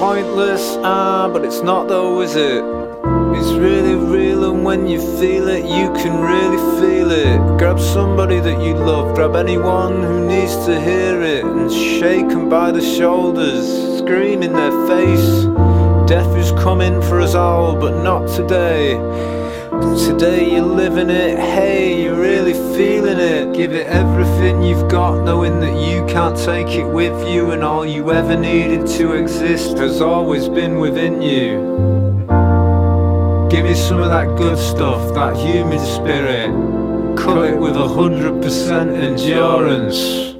Pointless, 0.00 0.78
ah, 0.82 1.28
but 1.30 1.44
it's 1.44 1.60
not 1.60 1.86
though, 1.86 2.22
is 2.22 2.34
it? 2.34 2.64
It's 3.36 3.52
really 3.52 3.94
real, 3.94 4.50
and 4.50 4.64
when 4.64 4.86
you 4.86 4.98
feel 5.20 5.46
it, 5.48 5.66
you 5.66 5.92
can 5.92 6.14
really 6.22 6.62
feel 6.80 7.10
it. 7.10 7.58
Grab 7.58 7.78
somebody 7.78 8.40
that 8.40 8.62
you 8.62 8.72
love, 8.72 9.14
grab 9.14 9.36
anyone 9.36 10.02
who 10.02 10.26
needs 10.26 10.56
to 10.64 10.80
hear 10.80 11.20
it, 11.20 11.44
and 11.44 11.70
shake 11.70 12.30
'em 12.32 12.48
by 12.48 12.70
the 12.70 12.80
shoulders, 12.80 13.66
scream 13.98 14.42
in 14.42 14.54
their 14.54 14.74
face. 14.88 15.44
Death 16.06 16.34
is 16.34 16.50
coming 16.52 17.02
for 17.02 17.20
us 17.20 17.34
all, 17.34 17.74
but 17.74 18.02
not 18.02 18.26
today. 18.26 18.98
Today 19.80 20.54
you're 20.54 20.62
living 20.62 21.08
it, 21.08 21.38
hey, 21.38 22.02
you're 22.02 22.20
really 22.20 22.52
feeling 22.76 23.18
it. 23.18 23.54
Give 23.54 23.72
it 23.72 23.86
everything 23.86 24.62
you've 24.62 24.90
got, 24.90 25.24
knowing 25.24 25.60
that 25.60 25.74
you 25.80 26.04
can't 26.06 26.36
take 26.36 26.68
it 26.68 26.84
with 26.84 27.28
you, 27.28 27.52
and 27.52 27.62
all 27.64 27.86
you 27.86 28.12
ever 28.12 28.36
needed 28.36 28.86
to 28.98 29.12
exist 29.12 29.78
has 29.78 30.00
always 30.00 30.48
been 30.48 30.78
within 30.78 31.22
you. 31.22 31.58
Give 33.50 33.64
me 33.64 33.74
some 33.74 34.00
of 34.00 34.10
that 34.10 34.36
good 34.36 34.58
stuff, 34.58 35.14
that 35.14 35.36
human 35.36 35.78
spirit. 35.78 36.50
Cut 37.16 37.44
it 37.46 37.58
with 37.58 37.76
a 37.76 37.88
hundred 37.88 38.42
percent 38.42 38.90
endurance. 38.90 40.39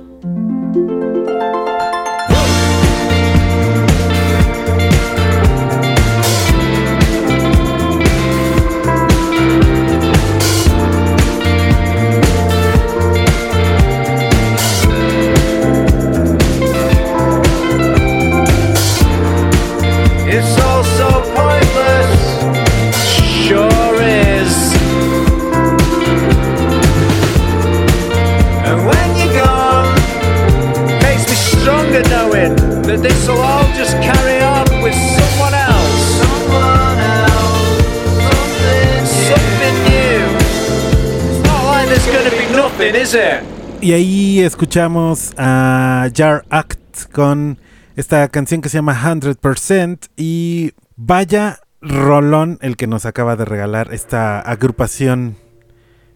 Y 43.81 43.93
ahí 43.93 44.39
escuchamos 44.39 45.33
a 45.37 46.09
Jar 46.15 46.45
Act 46.49 47.11
con 47.11 47.59
esta 47.97 48.29
canción 48.29 48.61
que 48.61 48.69
se 48.69 48.79
llama 48.79 48.95
100% 48.95 50.11
y 50.17 50.75
vaya 50.95 51.59
rolón 51.81 52.59
el 52.63 52.77
que 52.77 52.87
nos 52.87 53.07
acaba 53.07 53.35
de 53.35 53.45
regalar 53.45 53.93
esta 53.93 54.39
agrupación 54.39 55.37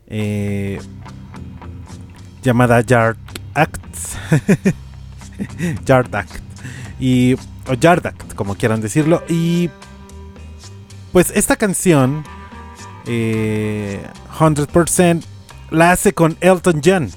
eh, 0.07 0.79
llamada 2.45 2.81
Yard 2.83 3.17
Act. 3.55 3.85
Yard 5.87 6.15
Act. 6.15 6.43
Y, 7.01 7.35
o 7.67 7.75
Yard 7.75 8.07
Act, 8.07 8.35
como 8.35 8.55
quieran 8.55 8.81
decirlo. 8.81 9.25
Y 9.29 9.69
pues 11.11 11.33
esta 11.35 11.57
canción, 11.57 12.23
eh, 13.07 14.01
100%, 14.39 15.25
la 15.75 15.93
hace 15.93 16.13
con 16.13 16.37
Elton 16.41 16.81
John. 16.85 17.11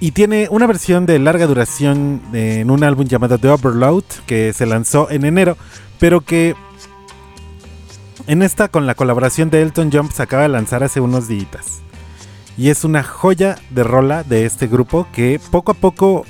Y 0.00 0.10
tiene 0.10 0.48
una 0.50 0.66
versión 0.66 1.06
de 1.06 1.18
larga 1.18 1.46
duración 1.46 2.20
en 2.32 2.70
un 2.70 2.82
álbum 2.82 3.06
llamado 3.06 3.38
The 3.38 3.48
Overload, 3.48 4.04
que 4.26 4.52
se 4.52 4.66
lanzó 4.66 5.08
en 5.10 5.24
enero, 5.24 5.56
pero 6.00 6.22
que 6.22 6.56
en 8.26 8.42
esta 8.42 8.68
con 8.68 8.86
la 8.86 8.94
colaboración 8.94 9.50
de 9.50 9.62
Elton 9.62 9.90
John 9.92 10.10
se 10.10 10.22
acaba 10.22 10.42
de 10.42 10.48
lanzar 10.48 10.82
hace 10.82 11.00
unos 11.00 11.28
días. 11.28 11.82
Y 12.56 12.68
es 12.68 12.84
una 12.84 13.02
joya 13.02 13.56
de 13.70 13.84
rola 13.84 14.24
de 14.24 14.44
este 14.44 14.66
grupo 14.66 15.06
que 15.12 15.40
poco 15.50 15.72
a 15.72 15.74
poco 15.74 16.26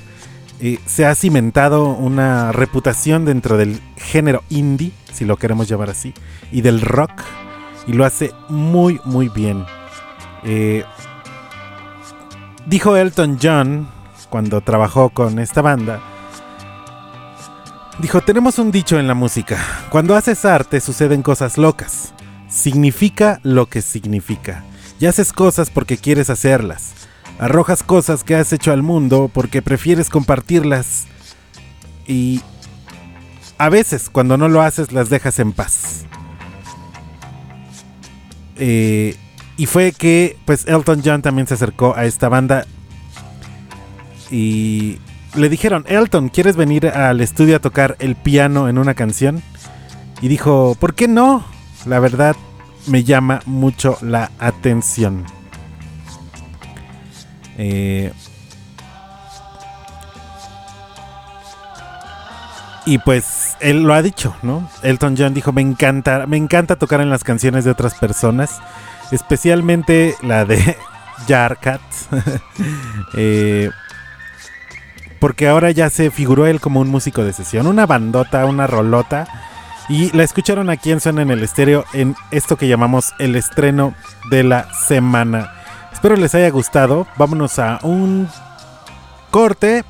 eh, 0.59 0.79
se 0.85 1.05
ha 1.05 1.13
cimentado 1.15 1.89
una 1.89 2.51
reputación 2.51 3.25
dentro 3.25 3.57
del 3.57 3.81
género 3.97 4.43
indie, 4.49 4.91
si 5.11 5.25
lo 5.25 5.37
queremos 5.37 5.67
llamar 5.67 5.89
así, 5.89 6.13
y 6.51 6.61
del 6.61 6.79
rock. 6.79 7.11
Y 7.87 7.93
lo 7.93 8.05
hace 8.05 8.33
muy, 8.49 8.99
muy 9.05 9.29
bien. 9.29 9.65
Eh, 10.43 10.83
dijo 12.65 12.95
Elton 12.95 13.37
John 13.41 13.87
cuando 14.29 14.61
trabajó 14.61 15.09
con 15.09 15.39
esta 15.39 15.61
banda. 15.61 16.01
Dijo, 17.99 18.21
tenemos 18.21 18.57
un 18.57 18.71
dicho 18.71 18.97
en 18.97 19.07
la 19.07 19.13
música. 19.13 19.57
Cuando 19.89 20.15
haces 20.15 20.45
arte 20.45 20.81
suceden 20.81 21.21
cosas 21.21 21.57
locas. 21.57 22.13
Significa 22.49 23.39
lo 23.43 23.67
que 23.67 23.81
significa. 23.81 24.63
Y 24.99 25.05
haces 25.05 25.33
cosas 25.33 25.69
porque 25.69 25.97
quieres 25.97 26.29
hacerlas. 26.29 26.93
Arrojas 27.39 27.83
cosas 27.83 28.23
que 28.23 28.35
has 28.35 28.53
hecho 28.53 28.71
al 28.71 28.83
mundo 28.83 29.29
porque 29.31 29.61
prefieres 29.61 30.09
compartirlas. 30.09 31.05
Y 32.07 32.41
a 33.57 33.69
veces 33.69 34.09
cuando 34.09 34.37
no 34.37 34.47
lo 34.49 34.61
haces 34.61 34.91
las 34.91 35.09
dejas 35.09 35.39
en 35.39 35.51
paz. 35.51 36.05
Eh, 38.57 39.15
y 39.57 39.65
fue 39.65 39.91
que 39.91 40.37
pues 40.45 40.65
Elton 40.67 41.01
John 41.03 41.21
también 41.21 41.47
se 41.47 41.53
acercó 41.53 41.95
a 41.95 42.05
esta 42.05 42.29
banda 42.29 42.65
y 44.31 44.97
le 45.35 45.49
dijeron, 45.49 45.85
Elton, 45.87 46.29
¿quieres 46.29 46.55
venir 46.55 46.87
al 46.87 47.21
estudio 47.21 47.55
a 47.55 47.59
tocar 47.59 47.95
el 47.99 48.15
piano 48.15 48.69
en 48.69 48.77
una 48.77 48.93
canción? 48.93 49.41
Y 50.21 50.27
dijo, 50.27 50.75
¿por 50.79 50.95
qué 50.95 51.07
no? 51.07 51.45
La 51.85 51.99
verdad 51.99 52.35
me 52.87 53.03
llama 53.03 53.41
mucho 53.45 53.97
la 54.01 54.31
atención. 54.39 55.25
Eh, 57.57 58.11
y 62.85 62.97
pues 62.97 63.55
él 63.59 63.83
lo 63.83 63.93
ha 63.93 64.01
dicho, 64.01 64.35
¿no? 64.41 64.69
Elton 64.81 65.15
John 65.17 65.33
dijo, 65.33 65.51
me 65.51 65.61
encanta, 65.61 66.25
me 66.27 66.37
encanta 66.37 66.75
tocar 66.75 67.01
en 67.01 67.09
las 67.09 67.23
canciones 67.23 67.63
de 67.63 67.71
otras 67.71 67.95
personas, 67.95 68.61
especialmente 69.11 70.15
la 70.21 70.45
de 70.45 70.77
Jarkat. 71.27 71.81
eh, 73.15 73.69
porque 75.19 75.47
ahora 75.47 75.71
ya 75.71 75.89
se 75.89 76.11
figuró 76.11 76.45
él 76.45 76.59
como 76.59 76.81
un 76.81 76.89
músico 76.89 77.23
de 77.23 77.31
sesión, 77.31 77.67
una 77.67 77.85
bandota, 77.85 78.45
una 78.45 78.67
rolota. 78.67 79.27
Y 79.87 80.15
la 80.15 80.23
escucharon 80.23 80.69
aquí 80.69 80.91
en 80.91 80.99
Suena 80.99 81.21
en 81.21 81.31
el 81.31 81.43
Estéreo 81.43 81.85
en 81.93 82.15
esto 82.31 82.57
que 82.57 82.67
llamamos 82.67 83.13
el 83.19 83.35
estreno 83.35 83.93
de 84.29 84.43
la 84.43 84.73
semana. 84.73 85.53
Espero 85.93 86.15
les 86.15 86.35
haya 86.35 86.49
gustado. 86.49 87.07
Vámonos 87.17 87.59
a 87.59 87.79
un 87.83 88.27
corte, 89.29 89.85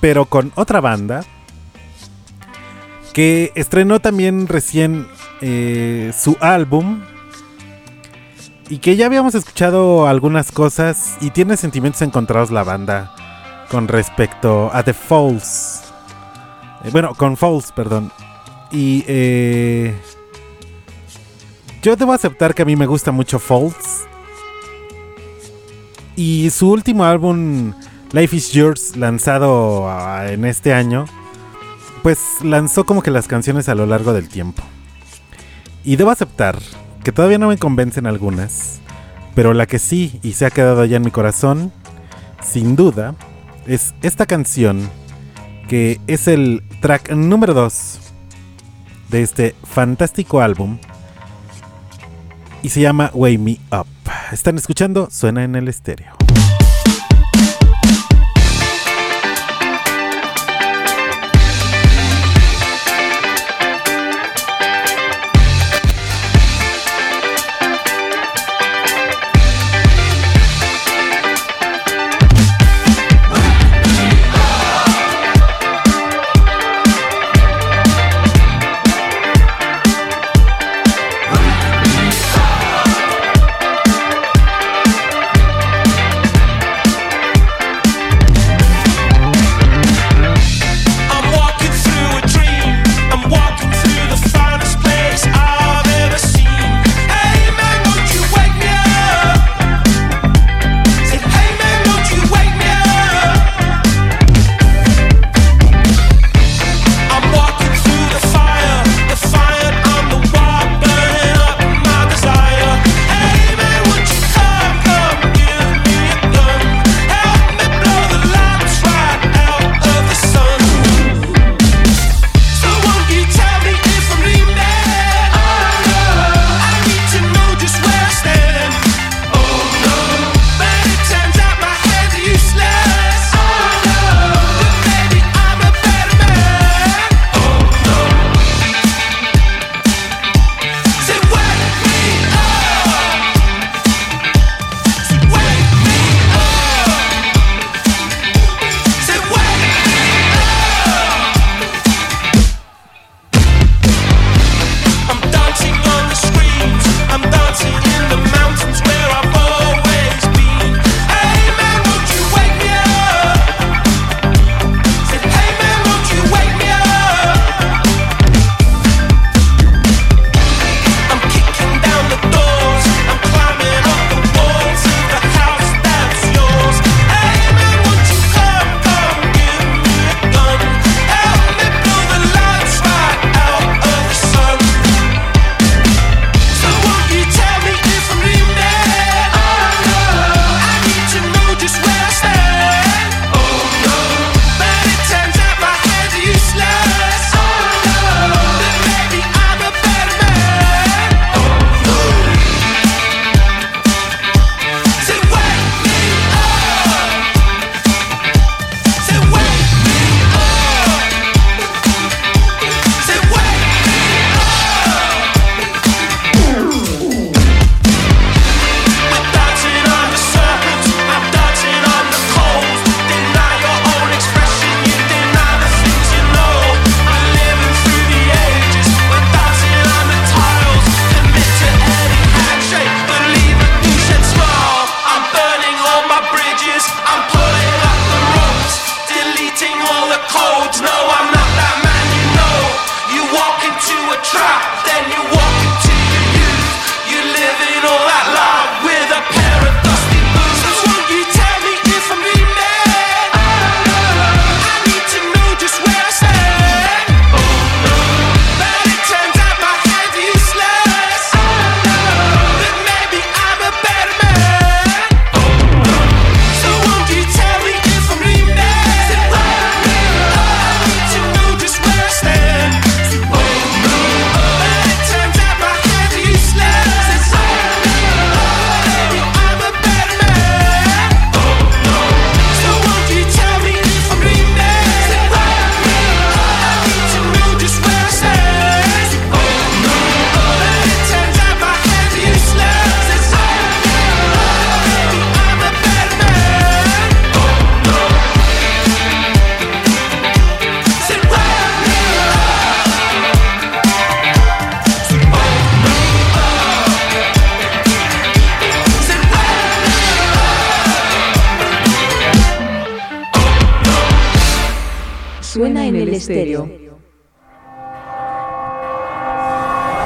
pero 0.00 0.26
con 0.26 0.52
otra 0.54 0.80
banda 0.80 1.24
que 3.12 3.52
estrenó 3.54 4.00
también 4.00 4.48
recién 4.48 5.06
eh, 5.40 6.12
su 6.18 6.36
álbum 6.40 7.02
y 8.68 8.78
que 8.78 8.96
ya 8.96 9.06
habíamos 9.06 9.34
escuchado 9.34 10.06
algunas 10.06 10.50
cosas 10.50 11.16
y 11.20 11.30
tiene 11.30 11.56
sentimientos 11.56 12.00
encontrados 12.02 12.50
la 12.50 12.64
banda 12.64 13.14
con 13.70 13.88
respecto 13.88 14.70
a 14.72 14.82
The 14.82 14.94
Falls. 14.94 15.82
Eh, 16.84 16.90
bueno, 16.90 17.14
con 17.14 17.36
Falls, 17.36 17.72
perdón. 17.72 18.10
Y 18.70 19.04
eh, 19.06 19.94
yo 21.82 21.96
debo 21.96 22.12
aceptar 22.12 22.54
que 22.54 22.62
a 22.62 22.64
mí 22.64 22.76
me 22.76 22.86
gusta 22.86 23.12
mucho 23.12 23.38
Falls. 23.38 24.06
Y 26.16 26.50
su 26.50 26.70
último 26.70 27.04
álbum, 27.04 27.74
Life 28.12 28.36
is 28.36 28.52
Yours, 28.52 28.96
lanzado 28.96 29.88
ah, 29.88 30.30
en 30.30 30.44
este 30.44 30.72
año, 30.72 31.06
pues 32.02 32.18
lanzó 32.42 32.84
como 32.84 33.02
que 33.02 33.10
las 33.10 33.28
canciones 33.28 33.68
a 33.68 33.74
lo 33.74 33.86
largo 33.86 34.12
del 34.12 34.28
tiempo. 34.28 34.62
Y 35.84 35.96
debo 35.96 36.10
aceptar 36.10 36.58
que 37.04 37.12
todavía 37.12 37.38
no 37.38 37.48
me 37.48 37.58
convencen 37.58 38.06
algunas, 38.06 38.80
pero 39.34 39.54
la 39.54 39.66
que 39.66 39.78
sí 39.78 40.20
y 40.22 40.32
se 40.34 40.46
ha 40.46 40.50
quedado 40.50 40.82
allá 40.82 40.96
en 40.96 41.04
mi 41.04 41.10
corazón, 41.10 41.72
sin 42.42 42.76
duda, 42.76 43.14
es 43.66 43.94
esta 44.02 44.26
canción 44.26 44.88
que 45.68 46.00
es 46.06 46.28
el 46.28 46.62
track 46.80 47.12
número 47.12 47.54
2 47.54 48.00
de 49.10 49.22
este 49.22 49.54
fantástico 49.64 50.40
álbum 50.40 50.78
y 52.62 52.68
se 52.68 52.80
llama 52.80 53.10
Way 53.14 53.38
Me 53.38 53.58
Up. 53.70 53.86
Están 54.32 54.56
escuchando, 54.56 55.08
suena 55.10 55.44
en 55.44 55.56
el 55.56 55.68
estéreo. 55.68 56.21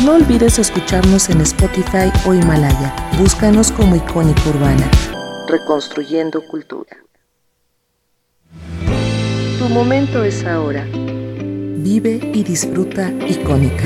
No 0.00 0.14
olvides 0.14 0.58
escucharnos 0.58 1.30
en 1.30 1.40
Spotify 1.42 2.10
o 2.26 2.34
Himalaya. 2.34 2.92
Búscanos 3.18 3.70
como 3.70 3.94
Icónica 3.94 4.42
Urbana. 4.48 4.90
Reconstruyendo 5.48 6.42
cultura. 6.50 6.96
Tu 9.58 9.68
momento 9.68 10.24
es 10.24 10.44
ahora. 10.44 10.84
Vive 10.92 12.18
y 12.34 12.42
disfruta 12.42 13.12
Icónica. 13.28 13.84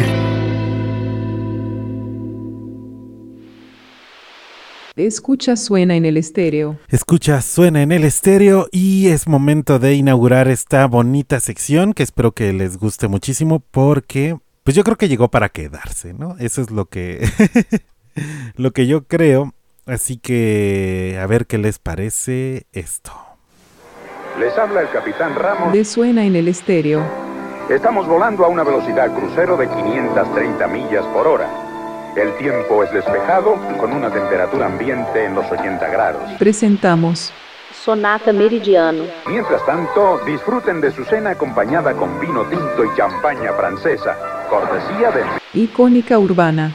Escucha 4.97 5.57
Suena 5.57 5.95
en 5.95 6.07
el 6.07 6.17
estéreo. 6.17 6.79
Escucha, 6.89 7.43
suena 7.43 7.83
en 7.83 7.93
el 7.93 8.05
estéreo 8.05 8.67
y 8.73 9.09
es 9.09 9.29
momento 9.29 9.79
de 9.79 9.95
inaugurar 9.95 10.49
esta 10.49 10.87
bonita 10.87 11.39
sección 11.41 11.93
que 11.93 12.03
espero 12.03 12.33
que 12.33 12.55
les 12.55 12.79
guste 12.79 13.07
muchísimo 13.07 13.61
porque 13.61 14.39
pues 14.67 14.75
yo 14.75 14.83
creo 14.83 14.97
que 14.97 15.07
llegó 15.07 15.29
para 15.29 15.49
quedarse, 15.49 16.13
¿no? 16.13 16.35
Eso 16.41 16.61
es 16.61 16.73
lo 16.73 16.87
que 16.87 17.25
lo 18.57 18.73
que 18.73 18.89
yo 18.89 19.05
creo. 19.05 19.55
Así 19.87 20.17
que 20.17 21.17
a 21.23 21.27
ver 21.29 21.47
qué 21.47 21.57
les 21.57 21.79
parece 21.79 22.67
esto. 22.73 23.13
Les 24.41 24.59
habla 24.59 24.81
el 24.81 24.91
capitán 24.91 25.37
Ramos. 25.37 25.73
De 25.73 25.85
Suena 25.85 26.25
en 26.25 26.35
el 26.35 26.49
estéreo. 26.49 27.01
Estamos 27.71 28.09
volando 28.09 28.45
a 28.45 28.49
una 28.49 28.65
velocidad 28.65 29.15
crucero 29.15 29.57
de 29.57 29.69
530 29.69 30.67
millas 30.67 31.07
por 31.15 31.29
hora. 31.29 31.49
El 32.17 32.37
tiempo 32.37 32.83
es 32.83 32.93
despejado 32.93 33.55
con 33.79 33.93
una 33.93 34.11
temperatura 34.11 34.67
ambiente 34.67 35.27
en 35.27 35.37
los 35.37 35.47
80 35.49 35.89
grados. 35.89 36.33
Presentamos 36.41 37.33
Sonata 37.73 38.33
Meridiano. 38.33 39.05
Mientras 39.29 39.65
tanto, 39.65 40.19
disfruten 40.27 40.81
de 40.81 40.91
su 40.91 41.05
cena 41.05 41.31
acompañada 41.31 41.93
con 41.93 42.19
vino 42.19 42.43
tinto 42.47 42.85
y 42.85 42.97
champaña 42.97 43.53
francesa, 43.53 44.36
cortesía 44.49 45.11
de 45.11 45.61
Icónica 45.61 46.19
Urbana. 46.19 46.75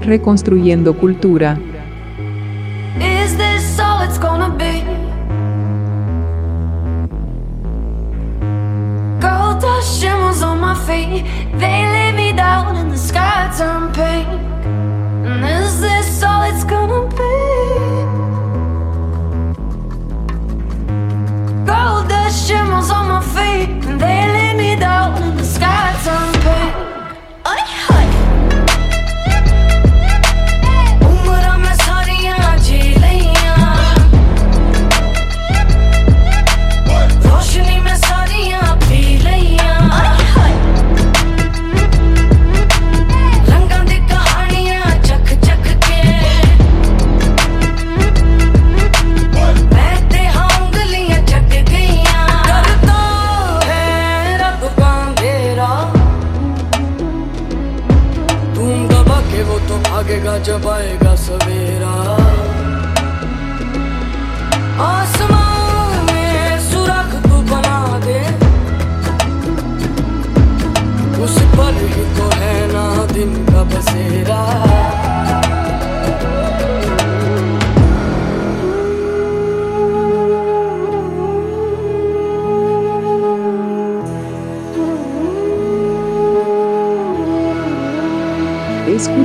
Reconstruyendo 0.00 0.94
cultura. 0.98 1.56
Is 2.98 3.36
this 3.36 3.78
all 3.78 4.02
it's 4.04 4.18
gonna 4.18 4.50
be? 4.50 4.82
Gold 9.20 9.60
dust 9.60 10.00
shimmers 10.00 10.42
on 10.42 10.60
my 10.60 10.74
feet. 10.86 11.24
They 11.58 11.86
lay 11.86 12.12
me 12.12 12.32
down 12.36 12.76
and 12.76 12.90
the 12.90 12.98
sky 12.98 13.50
turned 13.56 13.94
pink. 13.94 14.51
Shimmers 22.46 22.90
on 22.90 23.08
my 23.08 23.20
feet. 23.20 23.51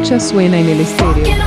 Escucha 0.08 0.26
Suena 0.26 0.58
en 0.58 0.70
el 0.70 0.80
estéreo. 0.80 1.47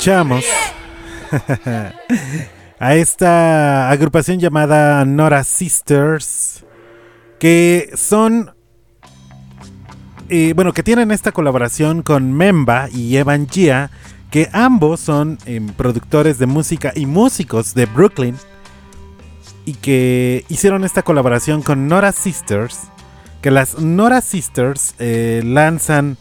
Escuchamos. 0.00 0.44
A 2.78 2.94
esta 2.94 3.90
agrupación 3.90 4.40
llamada 4.40 5.04
Nora 5.04 5.44
Sisters, 5.44 6.64
que 7.38 7.90
son, 7.94 8.52
eh, 10.30 10.54
bueno, 10.56 10.72
que 10.72 10.82
tienen 10.82 11.10
esta 11.10 11.32
colaboración 11.32 12.00
con 12.00 12.32
Memba 12.32 12.88
y 12.90 13.14
Evan 13.18 13.46
Gia, 13.46 13.90
que 14.30 14.48
ambos 14.54 15.00
son 15.00 15.36
em, 15.44 15.66
productores 15.66 16.38
de 16.38 16.46
música 16.46 16.92
y 16.96 17.04
músicos 17.04 17.74
de 17.74 17.84
Brooklyn, 17.84 18.36
y 19.66 19.74
que 19.74 20.46
hicieron 20.48 20.84
esta 20.84 21.02
colaboración 21.02 21.60
con 21.60 21.88
Nora 21.88 22.12
Sisters, 22.12 22.84
que 23.42 23.50
las 23.50 23.78
Nora 23.78 24.22
Sisters 24.22 24.94
eh, 24.98 25.42
lanzan 25.44 26.16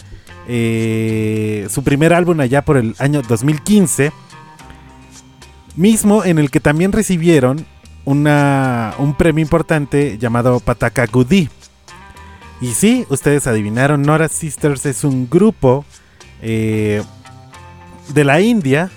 eh, 0.52 1.68
su 1.70 1.84
primer 1.84 2.12
álbum 2.12 2.40
allá 2.40 2.66
por 2.66 2.78
el 2.78 2.96
año 2.98 3.22
2015, 3.22 4.12
mismo 5.76 6.26
en 6.26 6.40
el 6.40 6.50
que 6.50 6.60
también 6.60 6.92
recibieron 6.92 7.68
una, 8.04 8.96
un 8.98 9.14
premio 9.14 9.44
importante 9.44 10.18
llamado 10.18 10.60
Pataka 10.60 11.06
Gudi. 11.06 11.50
Y 12.62 12.74
sí, 12.74 13.06
ustedes 13.10 13.46
adivinaron, 13.46 14.02
Nora 14.02 14.28
Sisters 14.28 14.88
es 14.88 15.04
un 15.04 15.30
grupo 15.30 15.86
eh, 16.42 17.04
de 18.16 18.24
la 18.24 18.42
India 18.42 18.90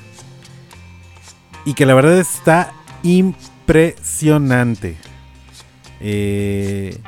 y 1.66 1.74
que 1.74 1.84
la 1.84 1.92
verdad 1.92 2.18
está 2.18 2.72
impresionante. 3.03 4.96
Eh, 6.00 6.98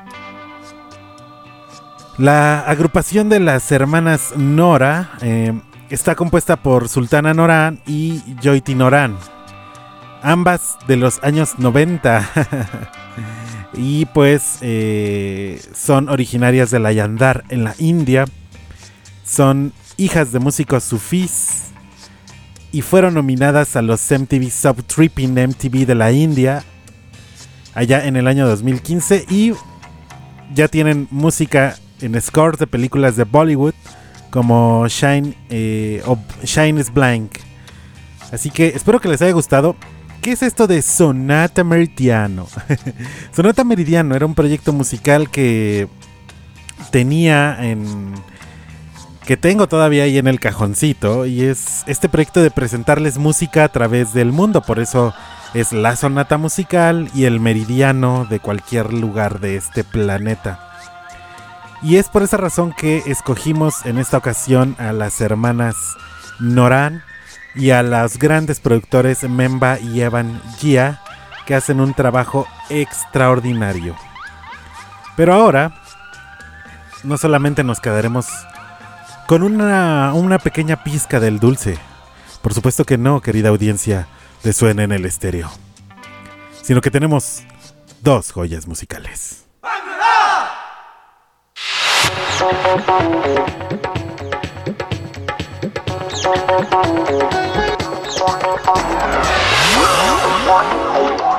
la 2.19 2.61
agrupación 2.61 3.29
de 3.29 3.41
las 3.41 3.71
hermanas 3.73 4.35
Nora 4.37 5.13
eh, 5.21 5.53
está 5.91 6.15
compuesta 6.15 6.57
por 6.57 6.89
Sultana 6.89 7.35
Noran 7.35 7.81
y 7.87 8.23
Joyti 8.43 8.75
Noran, 8.75 9.17
ambas 10.23 10.77
de 10.87 10.97
los 10.97 11.23
años 11.23 11.59
90. 11.59 12.31
y 13.75 14.07
pues 14.07 14.59
eh, 14.61 15.61
son 15.75 16.09
originarias 16.09 16.71
de 16.71 16.79
la 16.79 16.93
Yandar 16.93 17.45
en 17.49 17.65
la 17.65 17.75
India. 17.79 18.25
Son 19.25 19.73
hijas 19.97 20.33
de 20.33 20.39
músicos 20.39 20.85
sufís 20.85 21.65
y 22.73 22.83
fueron 22.83 23.15
nominadas 23.15 23.77
a 23.77 23.83
los 23.83 24.01
MTV 24.11 24.51
Sub 24.51 24.83
Tripping 24.85 25.35
MTV 25.35 25.87
de 25.87 25.95
la 25.95 26.13
India 26.13 26.65
allá 27.75 28.07
en 28.07 28.17
el 28.17 28.27
año 28.27 28.47
2015 28.49 29.27
y 29.31 29.53
ya 30.55 30.69
tienen 30.69 31.09
música 31.11 31.77
en 32.05 32.21
scores 32.21 32.59
de 32.59 32.67
películas 32.67 33.17
de 33.17 33.25
Bollywood 33.25 33.75
como 34.31 34.87
Shine 34.89 35.35
eh, 35.49 36.03
o 36.07 36.19
Shine 36.43 36.81
is 36.81 36.93
Blank. 36.93 37.39
Así 38.33 38.51
que 38.51 38.69
espero 38.69 39.01
que 39.01 39.09
les 39.09 39.23
haya 39.23 39.33
gustado. 39.33 39.77
¿Qué 40.21 40.33
es 40.33 40.43
esto 40.43 40.67
de 40.67 40.83
Sonata 40.83 41.63
Meridiano? 41.65 42.47
Sonata 43.33 43.63
Meridiano 43.63 44.17
era 44.17 44.27
un 44.27 44.35
proyecto 44.35 44.73
musical 44.73 45.31
que 45.31 45.87
tenía 46.91 47.57
en 47.61 48.15
que 49.27 49.37
tengo 49.37 49.69
todavía 49.69 50.05
ahí 50.05 50.19
en 50.19 50.27
el 50.27 50.41
cajoncito 50.41 51.25
y 51.27 51.43
es 51.43 51.83
este 51.87 52.09
proyecto 52.09 52.43
de 52.43 52.51
presentarles 52.51 53.17
música 53.17 53.65
a 53.65 53.69
través 53.71 54.13
del 54.13 54.33
mundo, 54.33 54.61
por 54.61 54.81
eso 54.81 55.15
es 55.55 55.73
la 55.73 55.97
sonata 55.97 56.37
musical 56.37 57.09
y 57.15 57.25
el 57.25 57.41
meridiano 57.41 58.27
de 58.29 58.41
cualquier 58.41 58.93
lugar 58.93 59.41
de 59.41 59.57
este 59.57 59.85
planeta. 59.85 60.74
Y 61.83 61.97
es 61.97 62.09
por 62.09 62.23
esa 62.23 62.37
razón 62.37 62.73
que 62.73 63.03
escogimos 63.07 63.85
en 63.85 63.99
esta 63.99 64.17
ocasión 64.17 64.77
a 64.79 64.93
las 64.93 65.21
hermanas 65.21 65.77
Noran 66.41 67.03
y 67.55 67.71
a 67.71 67.83
los 67.83 68.19
grandes 68.19 68.61
productores 68.61 69.23
Memba 69.29 69.79
y 69.79 70.01
Evan 70.01 70.41
Gia 70.59 71.01
que 71.47 71.55
hacen 71.55 71.81
un 71.81 71.95
trabajo 71.95 72.47
extraordinario. 72.71 73.95
Pero 75.17 75.35
ahora 75.35 75.75
no 77.03 77.19
solamente 77.19 77.63
nos 77.63 77.81
quedaremos 77.81 78.27
con 79.27 79.43
una, 79.43 80.13
una 80.15 80.39
pequeña 80.39 80.83
pizca 80.83 81.21
del 81.21 81.39
dulce. 81.39 81.79
Por 82.43 82.55
supuesto 82.55 82.85
que 82.85 82.99
no, 82.99 83.21
querida 83.21 83.51
audiencia, 83.51 84.09
de 84.43 84.53
suena 84.53 84.85
en 84.85 84.93
el 84.93 85.05
estéreo. 85.05 85.51
Sino 86.63 86.81
que 86.81 86.91
tenemos 86.91 87.43
dos 88.03 88.33
joyas 88.33 88.67
musicales. 88.67 89.45
One, 92.45 92.53
eight, 100.95 101.21
one. 101.23 101.34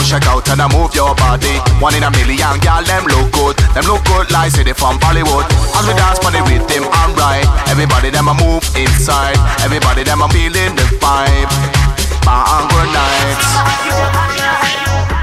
Eh? 0.00 0.08
Jump 0.08 0.26
out 0.26 0.48
and 0.48 0.62
I 0.62 0.66
move 0.70 0.94
your 0.94 1.14
body. 1.14 1.58
One 1.82 1.94
in 1.94 2.02
a 2.02 2.10
million, 2.10 2.58
girl, 2.62 2.82
them 2.82 3.04
look 3.06 3.32
good. 3.32 3.56
Them 3.74 3.84
look 3.86 4.04
good 4.06 4.30
like 4.30 4.52
they 4.52 4.72
from 4.72 4.98
Bollywood 4.98 5.46
As 5.76 5.86
we 5.86 5.94
dance 5.94 6.18
on 6.24 6.32
the 6.32 6.42
rhythm, 6.46 6.84
I'm 6.90 7.14
right 7.14 7.46
Everybody 7.68 8.10
them 8.10 8.28
a 8.28 8.34
move 8.34 8.64
inside. 8.76 9.38
Everybody 9.62 10.04
them 10.04 10.22
a 10.22 10.28
feeling 10.28 10.74
the 10.74 10.86
vibe. 11.02 11.50
Bangor 12.24 12.86
nights 12.92 13.48
Bangor 13.56 15.17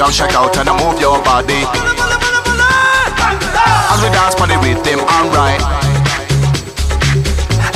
Jump 0.00 0.16
shack 0.16 0.32
out 0.32 0.56
and 0.56 0.64
I 0.64 0.72
move 0.80 0.96
your 0.96 1.20
body. 1.28 1.60
As 3.92 4.00
we 4.00 4.08
dance 4.08 4.32
on 4.40 4.48
the 4.48 4.56
rhythm, 4.64 4.96
I'm 5.04 5.28
right 5.28 5.60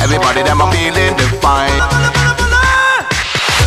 Everybody 0.01 0.41
them 0.41 0.57
a 0.57 0.65
feeling 0.73 1.13
the 1.21 1.29
vibe. 1.37 1.85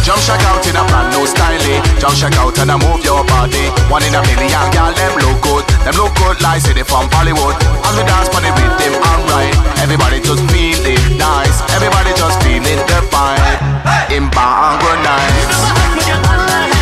Jump 0.03 0.19
shack 0.27 0.43
out 0.51 0.67
in 0.67 0.75
a 0.75 0.83
brand 0.91 1.15
new 1.15 1.23
style? 1.23 1.55
Jump 2.03 2.19
shack 2.19 2.35
out 2.35 2.59
and 2.59 2.75
I 2.75 2.83
move 2.83 2.99
your 3.07 3.23
body. 3.31 3.63
One 3.95 4.03
in 4.03 4.19
a 4.19 4.27
million, 4.27 4.67
girl, 4.75 4.91
them 4.91 5.15
look 5.23 5.39
good. 5.39 5.63
Them 5.87 5.95
look 5.95 6.11
good 6.19 6.43
like 6.43 6.59
they 6.67 6.83
from 6.83 7.07
Bollywood 7.15 7.55
As 7.87 7.95
we 7.95 8.03
dance 8.11 8.27
on 8.35 8.43
the 8.43 8.51
rhythm, 8.59 8.91
I'm 9.07 9.23
right 9.31 9.55
Everybody 9.87 10.19
just 10.19 10.43
feeling 10.51 10.99
nice. 11.15 11.63
Everybody 11.79 12.11
just 12.19 12.43
feeling 12.43 12.83
the 12.91 13.07
vibe. 13.07 13.63
In 14.11 14.27
Bangor 14.35 14.99
nights 15.07 15.63
Bangor 15.79 16.78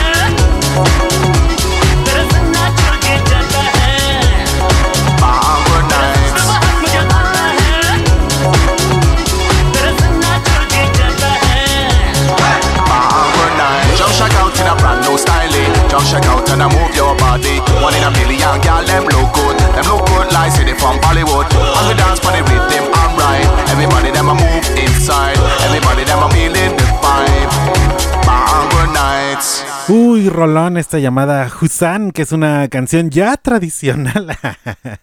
Uy, 29.88 30.28
rolón, 30.28 30.76
esta 30.76 30.98
llamada 31.00 31.50
Husan, 31.60 32.12
que 32.12 32.22
es 32.22 32.32
una 32.32 32.68
canción 32.68 33.10
ya 33.10 33.36
tradicional. 33.36 34.36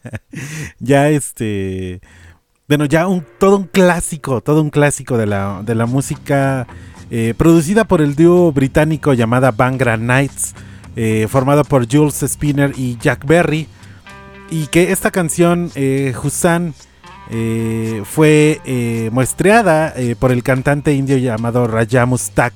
ya 0.80 1.10
este. 1.10 2.00
Bueno, 2.68 2.86
ya 2.86 3.08
un, 3.08 3.26
todo 3.40 3.58
un 3.58 3.66
clásico, 3.66 4.42
todo 4.42 4.62
un 4.62 4.70
clásico 4.70 5.18
de 5.18 5.26
la, 5.26 5.62
de 5.64 5.76
la 5.76 5.86
música 5.86 6.66
eh, 7.12 7.34
producida 7.38 7.84
por 7.84 8.02
el 8.02 8.16
dúo 8.16 8.52
británico 8.52 9.14
llamada 9.14 9.52
Bangra 9.52 9.98
Nights, 9.98 10.56
eh, 10.96 11.28
formado 11.30 11.64
por 11.64 11.92
Jules 11.92 12.24
Spinner 12.26 12.74
y 12.78 12.98
Jack 12.98 13.26
Berry. 13.26 13.68
Y 14.50 14.68
que 14.68 14.92
esta 14.92 15.12
canción, 15.12 15.72
eh, 15.76 16.14
Husan, 16.22 16.74
eh, 17.30 18.04
fue 18.06 18.60
eh, 18.66 19.10
muestreada 19.12 19.94
eh, 19.96 20.16
por 20.20 20.32
el 20.32 20.44
cantante 20.44 20.94
indio 20.94 21.18
llamado 21.18 21.68
Raja 21.68 22.06
Mustak 22.06 22.54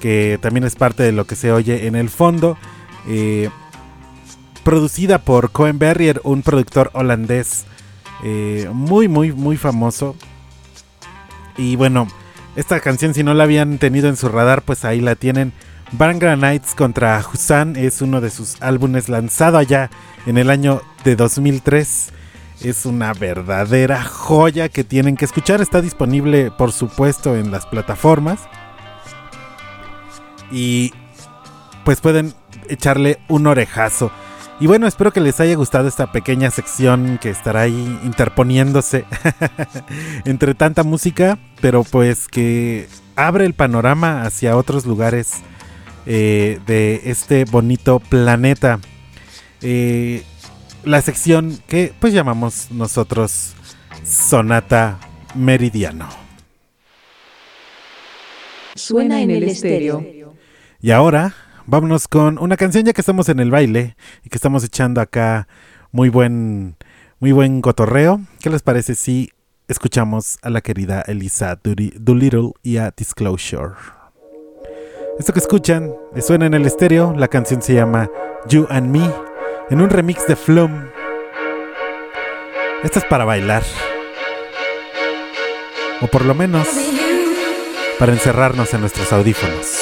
que 0.00 0.38
también 0.40 0.64
es 0.64 0.74
parte 0.74 1.02
de 1.02 1.12
lo 1.12 1.26
que 1.26 1.36
se 1.36 1.52
oye 1.52 1.86
en 1.86 1.94
el 1.94 2.08
fondo. 2.10 2.58
producida 4.64 5.18
por 5.18 5.52
Cohen 5.52 5.78
Berrier, 5.78 6.20
un 6.24 6.42
productor 6.42 6.90
holandés 6.92 7.64
muy, 8.72 9.06
muy, 9.06 9.30
muy 9.30 9.56
famoso. 9.56 10.16
Y 11.56 11.76
bueno, 11.76 12.08
esta 12.56 12.80
canción, 12.80 13.14
si 13.14 13.22
no 13.22 13.32
la 13.32 13.44
habían 13.44 13.78
tenido 13.78 14.08
en 14.08 14.16
su 14.16 14.28
radar, 14.28 14.62
pues 14.62 14.84
ahí 14.84 15.00
la 15.00 15.14
tienen. 15.14 15.52
Bangra 15.92 16.36
Nights 16.36 16.74
contra 16.74 17.22
Husan 17.22 17.76
es 17.76 18.00
uno 18.00 18.22
de 18.22 18.30
sus 18.30 18.60
álbumes 18.62 19.10
lanzado 19.10 19.58
allá 19.58 19.90
en 20.24 20.38
el 20.38 20.48
año 20.48 20.80
de 21.04 21.16
2003. 21.16 22.12
Es 22.62 22.86
una 22.86 23.12
verdadera 23.12 24.02
joya 24.02 24.70
que 24.70 24.84
tienen 24.84 25.16
que 25.16 25.26
escuchar. 25.26 25.60
Está 25.60 25.82
disponible, 25.82 26.50
por 26.50 26.72
supuesto, 26.72 27.36
en 27.36 27.50
las 27.50 27.66
plataformas. 27.66 28.40
Y 30.50 30.94
pues 31.84 32.00
pueden 32.00 32.32
echarle 32.70 33.18
un 33.28 33.46
orejazo. 33.46 34.10
Y 34.60 34.68
bueno, 34.68 34.86
espero 34.86 35.12
que 35.12 35.20
les 35.20 35.40
haya 35.40 35.56
gustado 35.56 35.88
esta 35.88 36.10
pequeña 36.10 36.50
sección 36.50 37.18
que 37.20 37.28
estará 37.28 37.62
ahí 37.62 38.00
interponiéndose 38.04 39.04
entre 40.24 40.54
tanta 40.54 40.84
música, 40.84 41.38
pero 41.60 41.84
pues 41.84 42.28
que 42.28 42.88
abre 43.16 43.44
el 43.44 43.54
panorama 43.54 44.22
hacia 44.22 44.56
otros 44.56 44.86
lugares 44.86 45.42
eh, 46.06 46.60
de 46.66 47.02
este 47.04 47.44
bonito 47.44 48.00
planeta. 48.00 48.80
Eh, 49.60 50.22
la 50.84 51.00
sección 51.00 51.58
que 51.68 51.92
pues 52.00 52.12
llamamos 52.12 52.70
nosotros 52.70 53.54
Sonata 54.04 54.98
Meridiano. 55.34 56.08
Suena 58.74 59.20
en 59.20 59.30
el 59.30 59.44
estéreo. 59.44 60.04
Y 60.80 60.90
ahora 60.90 61.34
vámonos 61.66 62.08
con 62.08 62.38
una 62.38 62.56
canción 62.56 62.84
ya 62.84 62.92
que 62.92 63.00
estamos 63.02 63.28
en 63.28 63.38
el 63.38 63.50
baile 63.50 63.96
y 64.24 64.30
que 64.30 64.36
estamos 64.36 64.64
echando 64.64 65.00
acá 65.00 65.46
muy 65.92 66.08
buen 66.08 66.76
muy 67.20 67.30
buen 67.32 67.60
cotorreo. 67.60 68.20
¿Qué 68.40 68.50
les 68.50 68.62
parece 68.62 68.96
si 68.96 69.30
escuchamos 69.68 70.38
a 70.42 70.50
la 70.50 70.60
querida 70.60 71.02
Elisa 71.02 71.56
Dooli- 71.62 71.94
Doolittle 71.96 72.52
y 72.64 72.78
a 72.78 72.90
Disclosure? 72.96 73.74
Esto 75.18 75.32
que 75.32 75.40
escuchan 75.40 75.94
eh, 76.14 76.22
suena 76.22 76.46
en 76.46 76.54
el 76.54 76.64
estéreo, 76.64 77.14
la 77.16 77.28
canción 77.28 77.60
se 77.60 77.74
llama 77.74 78.08
You 78.48 78.66
and 78.70 78.88
Me 78.88 79.08
en 79.70 79.80
un 79.80 79.90
remix 79.90 80.26
de 80.26 80.36
Flume. 80.36 80.90
Esto 82.82 82.98
es 82.98 83.04
para 83.04 83.24
bailar. 83.24 83.62
O 86.00 86.06
por 86.06 86.24
lo 86.24 86.34
menos 86.34 86.66
para 87.98 88.12
encerrarnos 88.12 88.72
en 88.74 88.80
nuestros 88.80 89.12
audífonos. 89.12 89.78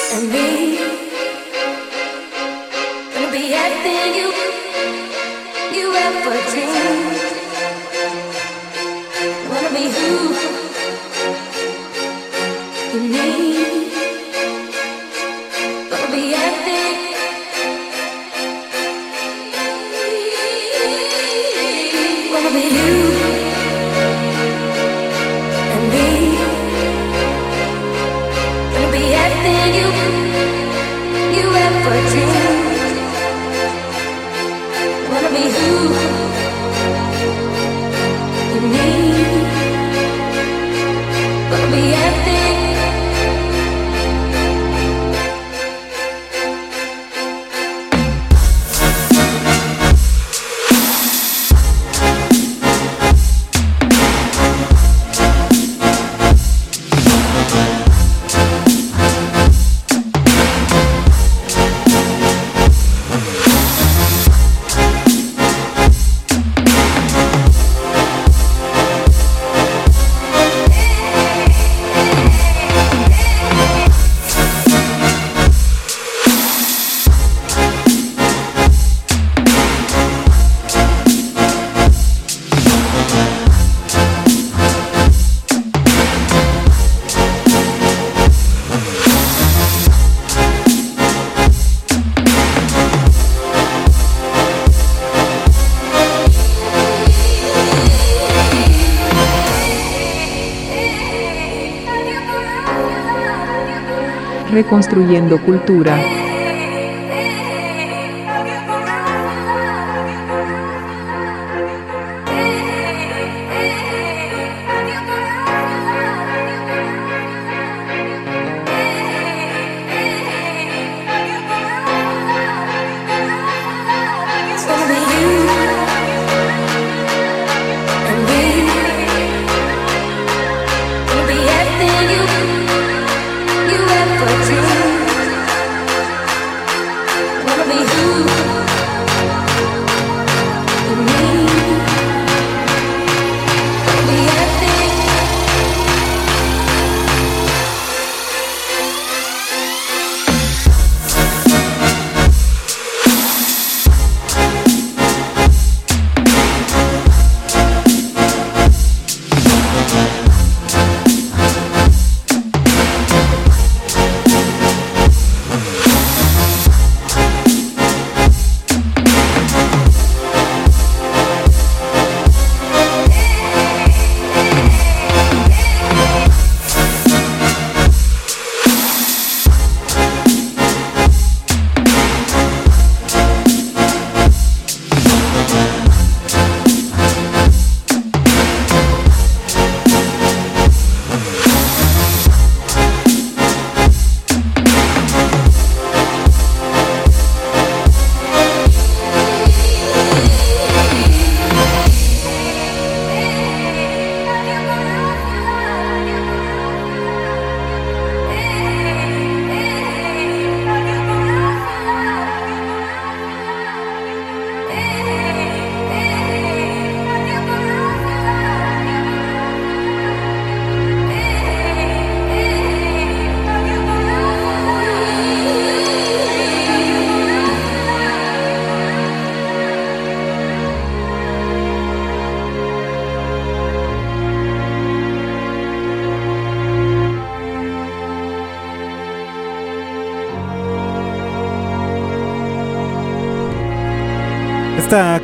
Reconstruyendo 104.60 105.38
Cultura. 105.38 106.29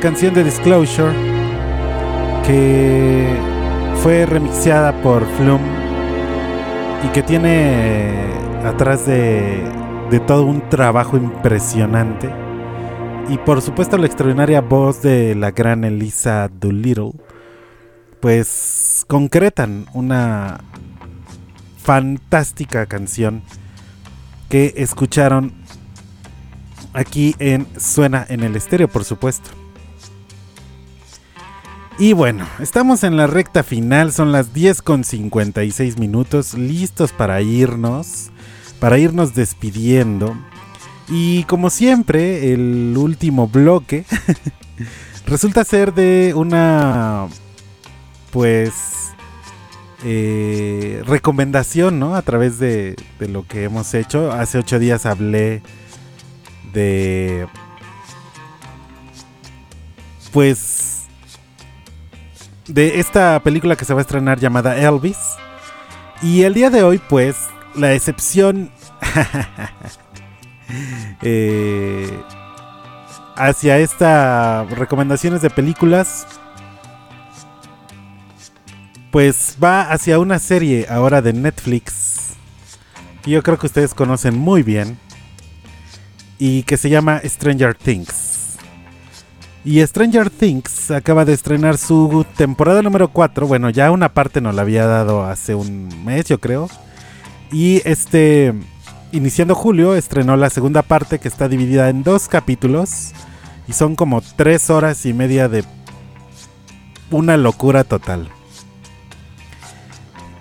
Canción 0.01 0.33
de 0.33 0.43
Disclosure 0.43 1.11
que 2.45 3.35
fue 4.03 4.25
remixeada 4.25 5.01
por 5.01 5.25
Flum 5.37 5.59
y 7.03 7.07
que 7.09 7.23
tiene 7.23 8.11
atrás 8.63 9.05
de, 9.05 9.63
de 10.11 10.19
todo 10.19 10.45
un 10.45 10.69
trabajo 10.69 11.17
impresionante 11.17 12.29
y 13.29 13.37
por 13.39 13.61
supuesto 13.61 13.97
la 13.97 14.05
extraordinaria 14.05 14.61
voz 14.61 15.01
de 15.01 15.35
la 15.35 15.51
gran 15.51 15.83
Elisa 15.83 16.47
Doolittle 16.47 17.13
pues 18.19 19.03
concretan 19.07 19.87
una 19.93 20.59
fantástica 21.77 22.85
canción 22.85 23.41
que 24.49 24.73
escucharon 24.77 25.53
aquí 26.93 27.35
en 27.39 27.67
Suena 27.79 28.25
en 28.27 28.43
el 28.43 28.55
estéreo, 28.55 28.87
por 28.87 29.03
supuesto. 29.03 29.56
Y 31.99 32.13
bueno, 32.13 32.47
estamos 32.59 33.03
en 33.03 33.17
la 33.17 33.25
recta 33.25 33.63
final, 33.63 34.13
son 34.13 34.31
las 34.31 34.53
10 34.53 34.83
con 34.83 35.03
56 35.03 35.97
minutos, 35.97 36.53
listos 36.53 37.11
para 37.11 37.41
irnos, 37.41 38.29
para 38.79 38.99
irnos 38.99 39.33
despidiendo. 39.33 40.37
Y 41.09 41.43
como 41.45 41.71
siempre, 41.71 42.53
el 42.53 42.93
último 42.95 43.47
bloque 43.47 44.05
resulta 45.25 45.63
ser 45.63 45.95
de 45.95 46.33
una, 46.35 47.27
pues, 48.31 48.73
eh, 50.03 51.01
recomendación, 51.07 51.97
¿no? 51.97 52.15
A 52.15 52.21
través 52.21 52.59
de, 52.59 52.95
de 53.17 53.27
lo 53.27 53.47
que 53.47 53.63
hemos 53.63 53.95
hecho. 53.95 54.31
Hace 54.31 54.59
ocho 54.59 54.77
días 54.77 55.07
hablé 55.07 55.63
de 56.73 57.47
pues 60.31 60.96
de 62.67 62.99
esta 62.99 63.39
película 63.41 63.75
que 63.75 63.85
se 63.85 63.93
va 63.93 63.99
a 63.99 64.01
estrenar 64.01 64.39
llamada 64.39 64.77
Elvis 64.77 65.17
y 66.21 66.43
el 66.43 66.53
día 66.53 66.69
de 66.69 66.83
hoy 66.83 66.99
pues 67.09 67.35
la 67.75 67.93
excepción 67.93 68.71
eh, 71.21 72.19
hacia 73.35 73.77
estas 73.77 74.69
recomendaciones 74.71 75.41
de 75.41 75.49
películas 75.49 76.27
pues 79.11 79.57
va 79.63 79.91
hacia 79.91 80.19
una 80.19 80.39
serie 80.39 80.87
ahora 80.89 81.21
de 81.21 81.33
Netflix 81.33 82.35
que 83.21 83.31
yo 83.31 83.43
creo 83.43 83.57
que 83.57 83.67
ustedes 83.67 83.93
conocen 83.93 84.37
muy 84.37 84.63
bien 84.63 84.97
y 86.39 86.63
que 86.63 86.77
se 86.77 86.89
llama 86.89 87.21
Stranger 87.25 87.75
Things. 87.75 88.26
Y 89.67 89.85
Stranger 89.85 90.29
Things 90.29 90.91
acaba 90.91 91.25
de 91.25 91.33
estrenar 91.33 91.77
su 91.77 92.25
temporada 92.37 92.81
número 92.81 93.09
4. 93.09 93.47
Bueno, 93.47 93.69
ya 93.69 93.91
una 93.91 94.13
parte 94.13 94.39
nos 94.39 94.55
la 94.55 94.61
había 94.61 94.87
dado 94.87 95.25
hace 95.25 95.55
un 95.55 95.89
mes, 96.05 96.23
yo 96.23 96.39
creo. 96.39 96.69
Y 97.51 97.81
este, 97.83 98.53
iniciando 99.11 99.55
julio, 99.55 99.95
estrenó 99.95 100.37
la 100.37 100.49
segunda 100.49 100.83
parte 100.83 101.19
que 101.19 101.27
está 101.27 101.49
dividida 101.49 101.89
en 101.89 102.03
dos 102.03 102.29
capítulos. 102.29 103.11
Y 103.67 103.73
son 103.73 103.97
como 103.97 104.21
tres 104.21 104.69
horas 104.69 105.05
y 105.05 105.11
media 105.11 105.49
de 105.49 105.65
una 107.11 107.35
locura 107.35 107.83
total. 107.83 108.29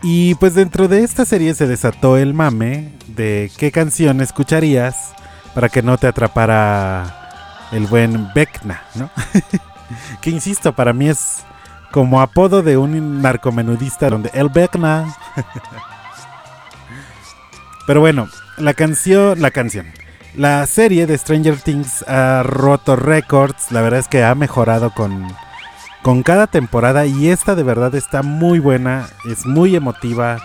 Y 0.05 0.37
pues 0.37 0.55
dentro 0.55 0.87
de 0.87 1.03
esta 1.03 1.25
serie 1.25 1.53
se 1.55 1.67
desató 1.67 2.17
el 2.17 2.33
mame 2.33 2.93
de 3.09 3.51
qué 3.57 3.73
canción 3.73 4.21
escucharías 4.21 5.15
para 5.53 5.69
que 5.69 5.83
no 5.83 5.99
te 5.99 6.07
atrapara 6.07 7.16
el 7.73 7.87
buen 7.87 8.33
Vecna, 8.35 8.83
¿no? 8.95 9.11
que 10.21 10.31
insisto, 10.31 10.75
para 10.75 10.93
mí 10.93 11.09
es 11.09 11.45
como 11.93 12.21
apodo 12.21 12.63
de 12.63 12.77
un 12.77 13.23
narcomenudista 13.23 14.11
donde 14.11 14.31
el 14.35 14.49
Vecna. 14.49 15.17
Pero 17.87 18.01
bueno, 18.01 18.29
la 18.59 18.75
canción, 18.75 19.41
la 19.41 19.51
canción. 19.51 19.87
La 20.35 20.67
serie 20.67 21.07
de 21.07 21.17
Stranger 21.17 21.59
Things 21.61 22.03
ha 22.09 22.43
roto 22.43 22.97
récords, 22.97 23.71
la 23.71 23.81
verdad 23.81 24.01
es 24.01 24.09
que 24.09 24.23
ha 24.23 24.35
mejorado 24.35 24.91
con 24.91 25.27
con 26.07 26.23
cada 26.23 26.47
temporada 26.47 27.05
y 27.05 27.31
esta 27.31 27.57
de 27.57 27.65
verdad 27.65 27.93
está 27.97 28.23
muy 28.23 28.61
buena, 28.61 29.09
es 29.29 29.45
muy 29.45 29.75
emotiva, 29.75 30.39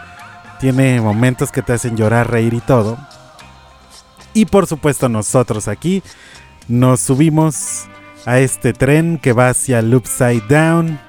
tiene 0.59 0.99
momentos 0.99 1.51
que 1.51 1.61
te 1.61 1.73
hacen 1.73 1.95
llorar, 1.95 2.31
reír 2.31 2.55
y 2.55 2.61
todo. 2.61 2.97
Y 4.33 4.45
por 4.45 4.65
supuesto 4.65 5.07
nosotros 5.07 5.67
aquí 5.67 6.01
nos 6.67 6.99
subimos 6.99 7.87
a 8.25 8.39
este 8.39 8.73
tren 8.73 9.17
que 9.17 9.33
va 9.33 9.49
hacia 9.49 9.79
el 9.79 9.93
Upside 9.93 10.43
Down. 10.47 10.99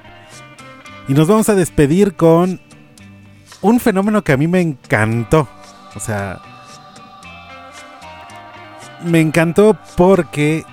Y 1.07 1.13
nos 1.13 1.27
vamos 1.27 1.49
a 1.49 1.55
despedir 1.55 2.15
con 2.15 2.59
un 3.61 3.79
fenómeno 3.79 4.23
que 4.23 4.33
a 4.33 4.37
mí 4.37 4.47
me 4.47 4.61
encantó. 4.61 5.47
O 5.95 5.99
sea, 5.99 6.41
me 9.03 9.19
encantó 9.19 9.77
porque 9.97 10.65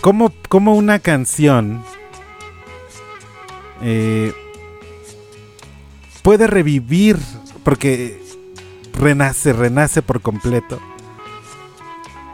como, 0.00 0.32
como 0.48 0.74
una 0.74 0.98
canción 0.98 1.82
eh, 3.82 4.32
puede 6.22 6.46
revivir, 6.46 7.18
porque 7.64 8.22
renace, 8.92 9.52
renace 9.52 10.02
por 10.02 10.20
completo. 10.20 10.80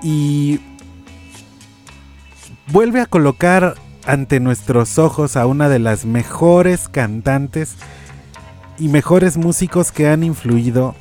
Y 0.03 0.61
vuelve 2.72 3.01
a 3.01 3.07
colocar 3.07 3.74
ante 4.07 4.40
nuestros 4.40 4.99
ojos 4.99 5.36
a 5.36 5.46
una 5.46 5.68
de 5.68 5.78
las 5.78 6.05
mejores 6.05 6.88
cantantes 6.88 7.76
y 8.78 8.88
mejores 8.88 9.36
músicos 9.36 9.92
que 9.92 10.09
han 10.09 10.22
influido 10.22 10.94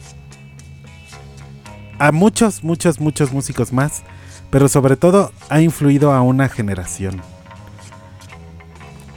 a 1.99 2.11
muchos, 2.11 2.63
muchos, 2.63 2.99
muchos 2.99 3.31
músicos 3.31 3.71
más, 3.73 4.03
pero 4.49 4.67
sobre 4.67 4.95
todo 4.95 5.31
ha 5.49 5.61
influido 5.61 6.11
a 6.11 6.21
una 6.21 6.49
generación. 6.49 7.21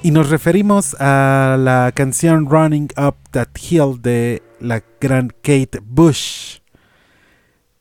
Y 0.02 0.12
nos 0.12 0.30
referimos 0.30 0.96
a 0.98 1.56
la 1.58 1.92
canción 1.94 2.48
Running 2.48 2.88
Up 2.96 3.16
That 3.32 3.48
Hill 3.60 4.00
de 4.00 4.42
la 4.58 4.82
gran 4.98 5.28
Kate 5.42 5.80
Bush, 5.82 6.60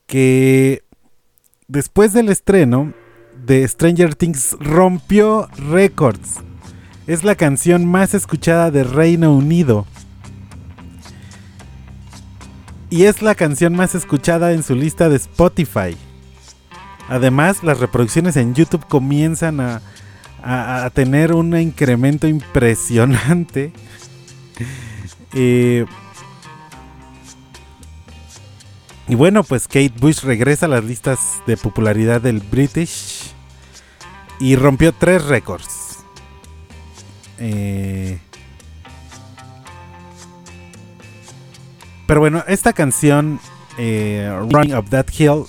que 0.06 0.82
después 1.70 2.12
del 2.12 2.28
estreno 2.28 2.92
de 3.46 3.66
Stranger 3.66 4.14
Things 4.14 4.56
rompió 4.58 5.48
récords. 5.56 6.40
Es 7.06 7.24
la 7.24 7.34
canción 7.36 7.86
más 7.86 8.12
escuchada 8.12 8.70
de 8.70 8.84
Reino 8.84 9.32
Unido. 9.34 9.86
Y 12.90 13.04
es 13.04 13.22
la 13.22 13.36
canción 13.36 13.74
más 13.74 13.94
escuchada 13.94 14.52
en 14.52 14.64
su 14.64 14.74
lista 14.74 15.08
de 15.08 15.16
Spotify. 15.16 15.96
Además, 17.08 17.62
las 17.62 17.78
reproducciones 17.78 18.36
en 18.36 18.54
YouTube 18.54 18.86
comienzan 18.86 19.60
a, 19.60 19.80
tener 20.94 21.32
un 21.32 21.56
incremento 21.56 22.26
impresionante. 22.26 23.72
Eh, 25.32 25.86
y 29.10 29.16
bueno, 29.16 29.42
pues 29.42 29.66
Kate 29.66 29.92
Bush 29.98 30.22
regresa 30.22 30.66
a 30.66 30.68
las 30.68 30.84
listas 30.84 31.42
de 31.44 31.56
popularidad 31.56 32.20
del 32.20 32.38
British 32.38 33.32
y 34.38 34.54
rompió 34.54 34.92
tres 34.92 35.24
récords. 35.24 35.98
Eh, 37.40 38.20
pero 42.06 42.20
bueno, 42.20 42.44
esta 42.46 42.72
canción, 42.72 43.40
eh, 43.78 44.32
Running 44.48 44.76
Up 44.76 44.88
That 44.90 45.06
Hill, 45.18 45.42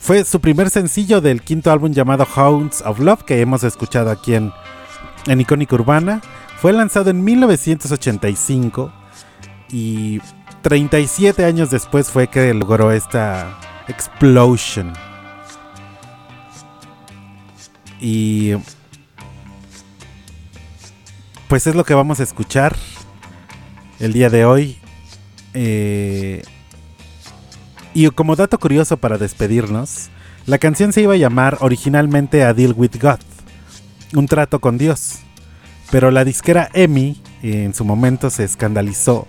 fue 0.00 0.24
su 0.24 0.40
primer 0.40 0.70
sencillo 0.70 1.20
del 1.20 1.42
quinto 1.42 1.70
álbum 1.70 1.92
llamado 1.92 2.26
Hounds 2.34 2.80
of 2.80 2.98
Love 2.98 3.24
que 3.24 3.42
hemos 3.42 3.62
escuchado 3.62 4.10
aquí 4.10 4.36
en, 4.36 4.50
en 5.26 5.38
Icónica 5.38 5.74
Urbana. 5.74 6.22
Fue 6.62 6.72
lanzado 6.72 7.10
en 7.10 7.22
1985 7.22 8.90
y 9.70 10.18
37 10.62 11.44
años 11.44 11.70
después 11.70 12.08
fue 12.08 12.28
que 12.28 12.54
logró 12.54 12.92
esta 12.92 13.58
explosion. 13.88 14.92
Y 18.00 18.52
pues 21.48 21.66
es 21.66 21.74
lo 21.74 21.84
que 21.84 21.94
vamos 21.94 22.20
a 22.20 22.22
escuchar 22.22 22.76
el 23.98 24.12
día 24.12 24.30
de 24.30 24.44
hoy. 24.44 24.78
Eh, 25.54 26.42
y 27.92 28.08
como 28.10 28.36
dato 28.36 28.58
curioso 28.58 28.96
para 28.96 29.18
despedirnos, 29.18 30.08
la 30.46 30.58
canción 30.58 30.92
se 30.92 31.02
iba 31.02 31.14
a 31.14 31.18
llamar 31.18 31.58
originalmente 31.60 32.44
A 32.44 32.54
Deal 32.54 32.74
with 32.76 32.92
God, 33.00 33.18
un 34.14 34.26
trato 34.26 34.60
con 34.60 34.78
Dios. 34.78 35.18
Pero 35.90 36.10
la 36.10 36.24
disquera 36.24 36.70
eh, 36.72 37.14
en 37.42 37.74
su 37.74 37.84
momento 37.84 38.30
se 38.30 38.44
escandalizó 38.44 39.28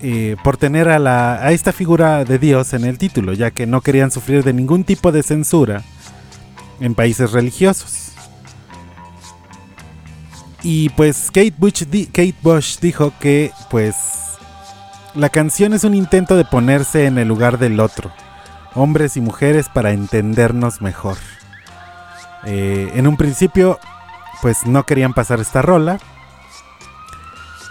eh, 0.00 0.36
por 0.44 0.56
tener 0.56 0.88
a, 0.88 0.98
la, 0.98 1.34
a 1.34 1.52
esta 1.52 1.72
figura 1.72 2.24
de 2.24 2.38
Dios 2.38 2.72
en 2.72 2.84
el 2.84 2.98
título, 2.98 3.32
ya 3.32 3.50
que 3.50 3.66
no 3.66 3.80
querían 3.80 4.10
sufrir 4.10 4.44
de 4.44 4.52
ningún 4.52 4.84
tipo 4.84 5.12
de 5.12 5.22
censura 5.22 5.82
en 6.80 6.94
países 6.94 7.32
religiosos. 7.32 8.12
Y 10.62 10.88
pues 10.90 11.30
Kate 11.32 11.54
Bush, 11.56 11.84
Kate 11.84 12.34
Bush 12.42 12.78
dijo 12.80 13.12
que 13.20 13.52
pues 13.70 13.94
la 15.14 15.28
canción 15.28 15.72
es 15.72 15.84
un 15.84 15.94
intento 15.94 16.36
de 16.36 16.44
ponerse 16.44 17.06
en 17.06 17.18
el 17.18 17.28
lugar 17.28 17.58
del 17.58 17.80
otro, 17.80 18.12
hombres 18.74 19.16
y 19.16 19.20
mujeres 19.20 19.68
para 19.68 19.92
entendernos 19.92 20.80
mejor. 20.80 21.16
Eh, 22.44 22.90
en 22.94 23.06
un 23.06 23.16
principio 23.16 23.78
pues 24.42 24.66
no 24.66 24.84
querían 24.84 25.14
pasar 25.14 25.40
esta 25.40 25.62
rola. 25.62 25.98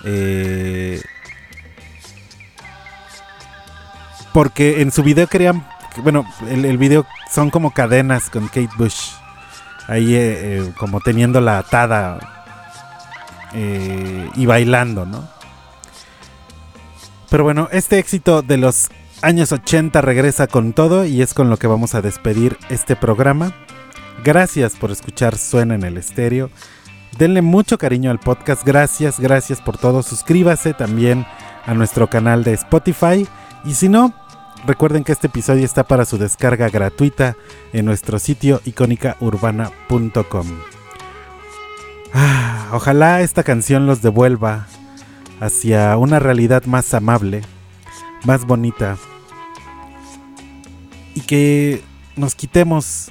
Eh, 0.03 1.01
porque 4.37 4.83
en 4.83 4.91
su 4.91 5.01
video 5.01 5.25
querían, 5.25 5.65
bueno, 6.03 6.23
el, 6.47 6.77
video 6.77 7.07
son 7.31 7.49
como 7.49 7.71
cadenas 7.71 8.29
con 8.29 8.45
Kate 8.45 8.69
Bush. 8.77 9.13
Ahí 9.87 10.13
eh, 10.13 10.37
eh, 10.59 10.73
como 10.77 11.01
teniéndola 11.01 11.57
atada 11.57 12.19
eh, 13.55 14.29
y 14.35 14.45
bailando, 14.45 15.07
¿no? 15.07 15.27
Pero 17.31 17.45
bueno, 17.45 17.67
este 17.71 17.97
éxito 17.97 18.43
de 18.43 18.57
los 18.57 18.89
años 19.23 19.51
80 19.51 20.01
regresa 20.01 20.45
con 20.45 20.73
todo 20.73 21.03
y 21.03 21.23
es 21.23 21.33
con 21.33 21.49
lo 21.49 21.57
que 21.57 21.65
vamos 21.65 21.95
a 21.95 22.03
despedir 22.03 22.59
este 22.69 22.95
programa. 22.95 23.53
Gracias 24.23 24.75
por 24.75 24.91
escuchar 24.91 25.35
Suena 25.35 25.73
en 25.73 25.83
el 25.83 25.97
estéreo. 25.97 26.51
Denle 27.17 27.41
mucho 27.41 27.79
cariño 27.79 28.11
al 28.11 28.19
podcast. 28.19 28.63
Gracias, 28.63 29.19
gracias 29.19 29.61
por 29.61 29.79
todo. 29.79 30.03
Suscríbase 30.03 30.75
también 30.75 31.25
a 31.65 31.73
nuestro 31.73 32.07
canal 32.07 32.43
de 32.43 32.53
Spotify. 32.53 33.27
Y 33.65 33.73
si 33.73 33.89
no, 33.89 34.13
recuerden 34.65 35.03
que 35.03 35.11
este 35.11 35.27
episodio 35.27 35.65
está 35.65 35.83
para 35.83 36.05
su 36.05 36.17
descarga 36.17 36.69
gratuita 36.69 37.35
en 37.73 37.85
nuestro 37.85 38.19
sitio 38.19 38.61
icónicaurbana.com. 38.65 40.47
Ah, 42.13 42.69
ojalá 42.73 43.21
esta 43.21 43.43
canción 43.43 43.85
los 43.85 44.01
devuelva 44.01 44.67
hacia 45.39 45.95
una 45.97 46.19
realidad 46.19 46.65
más 46.65 46.93
amable, 46.93 47.41
más 48.23 48.45
bonita. 48.45 48.97
Y 51.13 51.21
que 51.21 51.83
nos 52.15 52.35
quitemos 52.35 53.09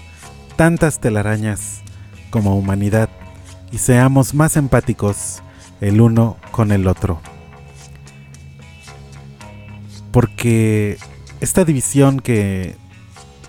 tantas 0.56 1.00
telarañas 1.00 1.82
como 2.30 2.56
humanidad 2.56 3.08
y 3.72 3.78
seamos 3.78 4.34
más 4.34 4.56
empáticos 4.56 5.42
el 5.80 6.00
uno 6.00 6.36
con 6.50 6.72
el 6.72 6.86
otro. 6.86 7.20
Porque 10.12 10.98
esta 11.40 11.64
división 11.64 12.20
que 12.20 12.76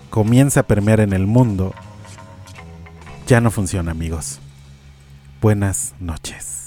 comienza 0.10 0.62
a 0.62 0.64
permear 0.64 1.00
en 1.00 1.14
el 1.14 1.28
mundo 1.28 1.74
ya 3.28 3.42
no 3.42 3.52
funciona, 3.52 3.92
amigos. 3.92 4.40
Buenas 5.42 5.94
noches. 6.00 6.58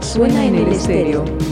Suena 0.00 0.44
en 0.44 0.56
el 0.56 0.68
estéreo. 0.68 1.51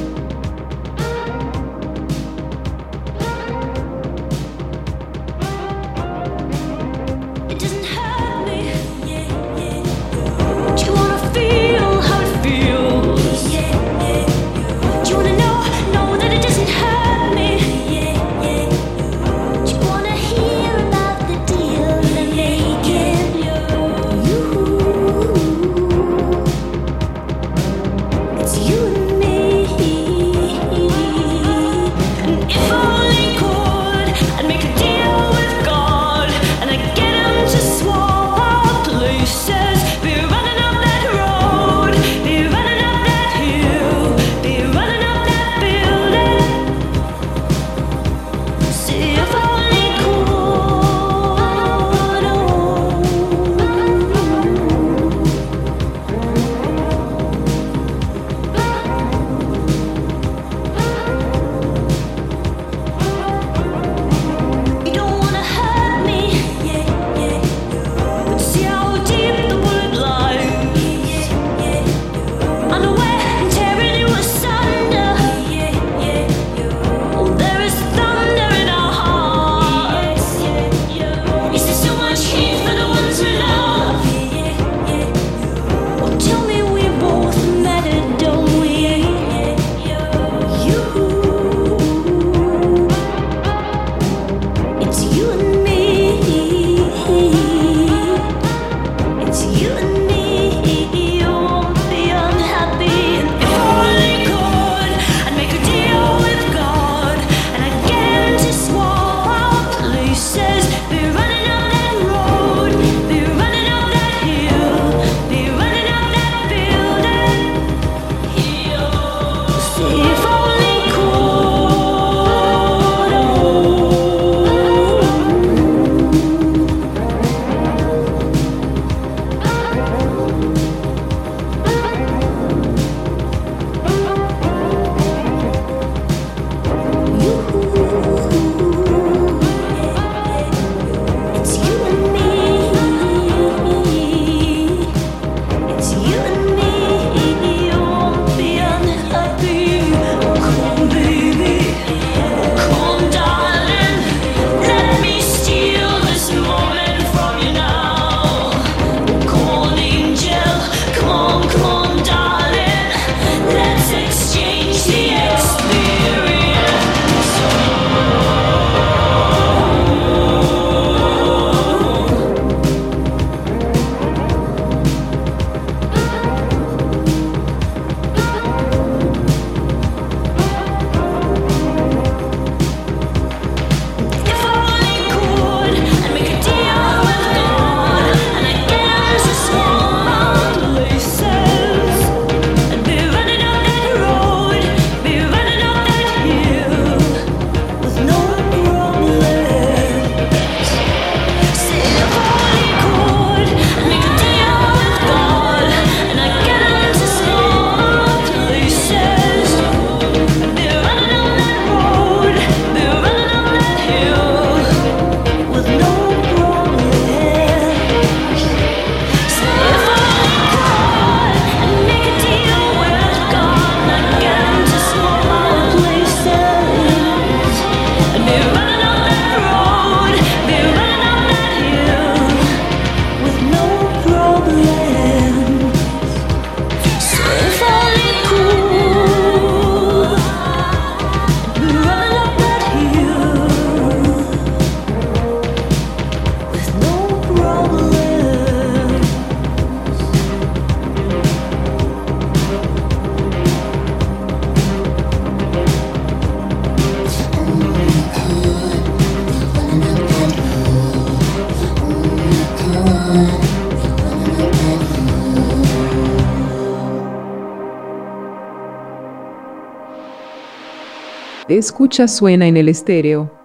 Escucha 271.61 272.09
suena 272.09 272.47
en 272.49 272.57
el 272.57 272.71
estéreo. 272.71 273.40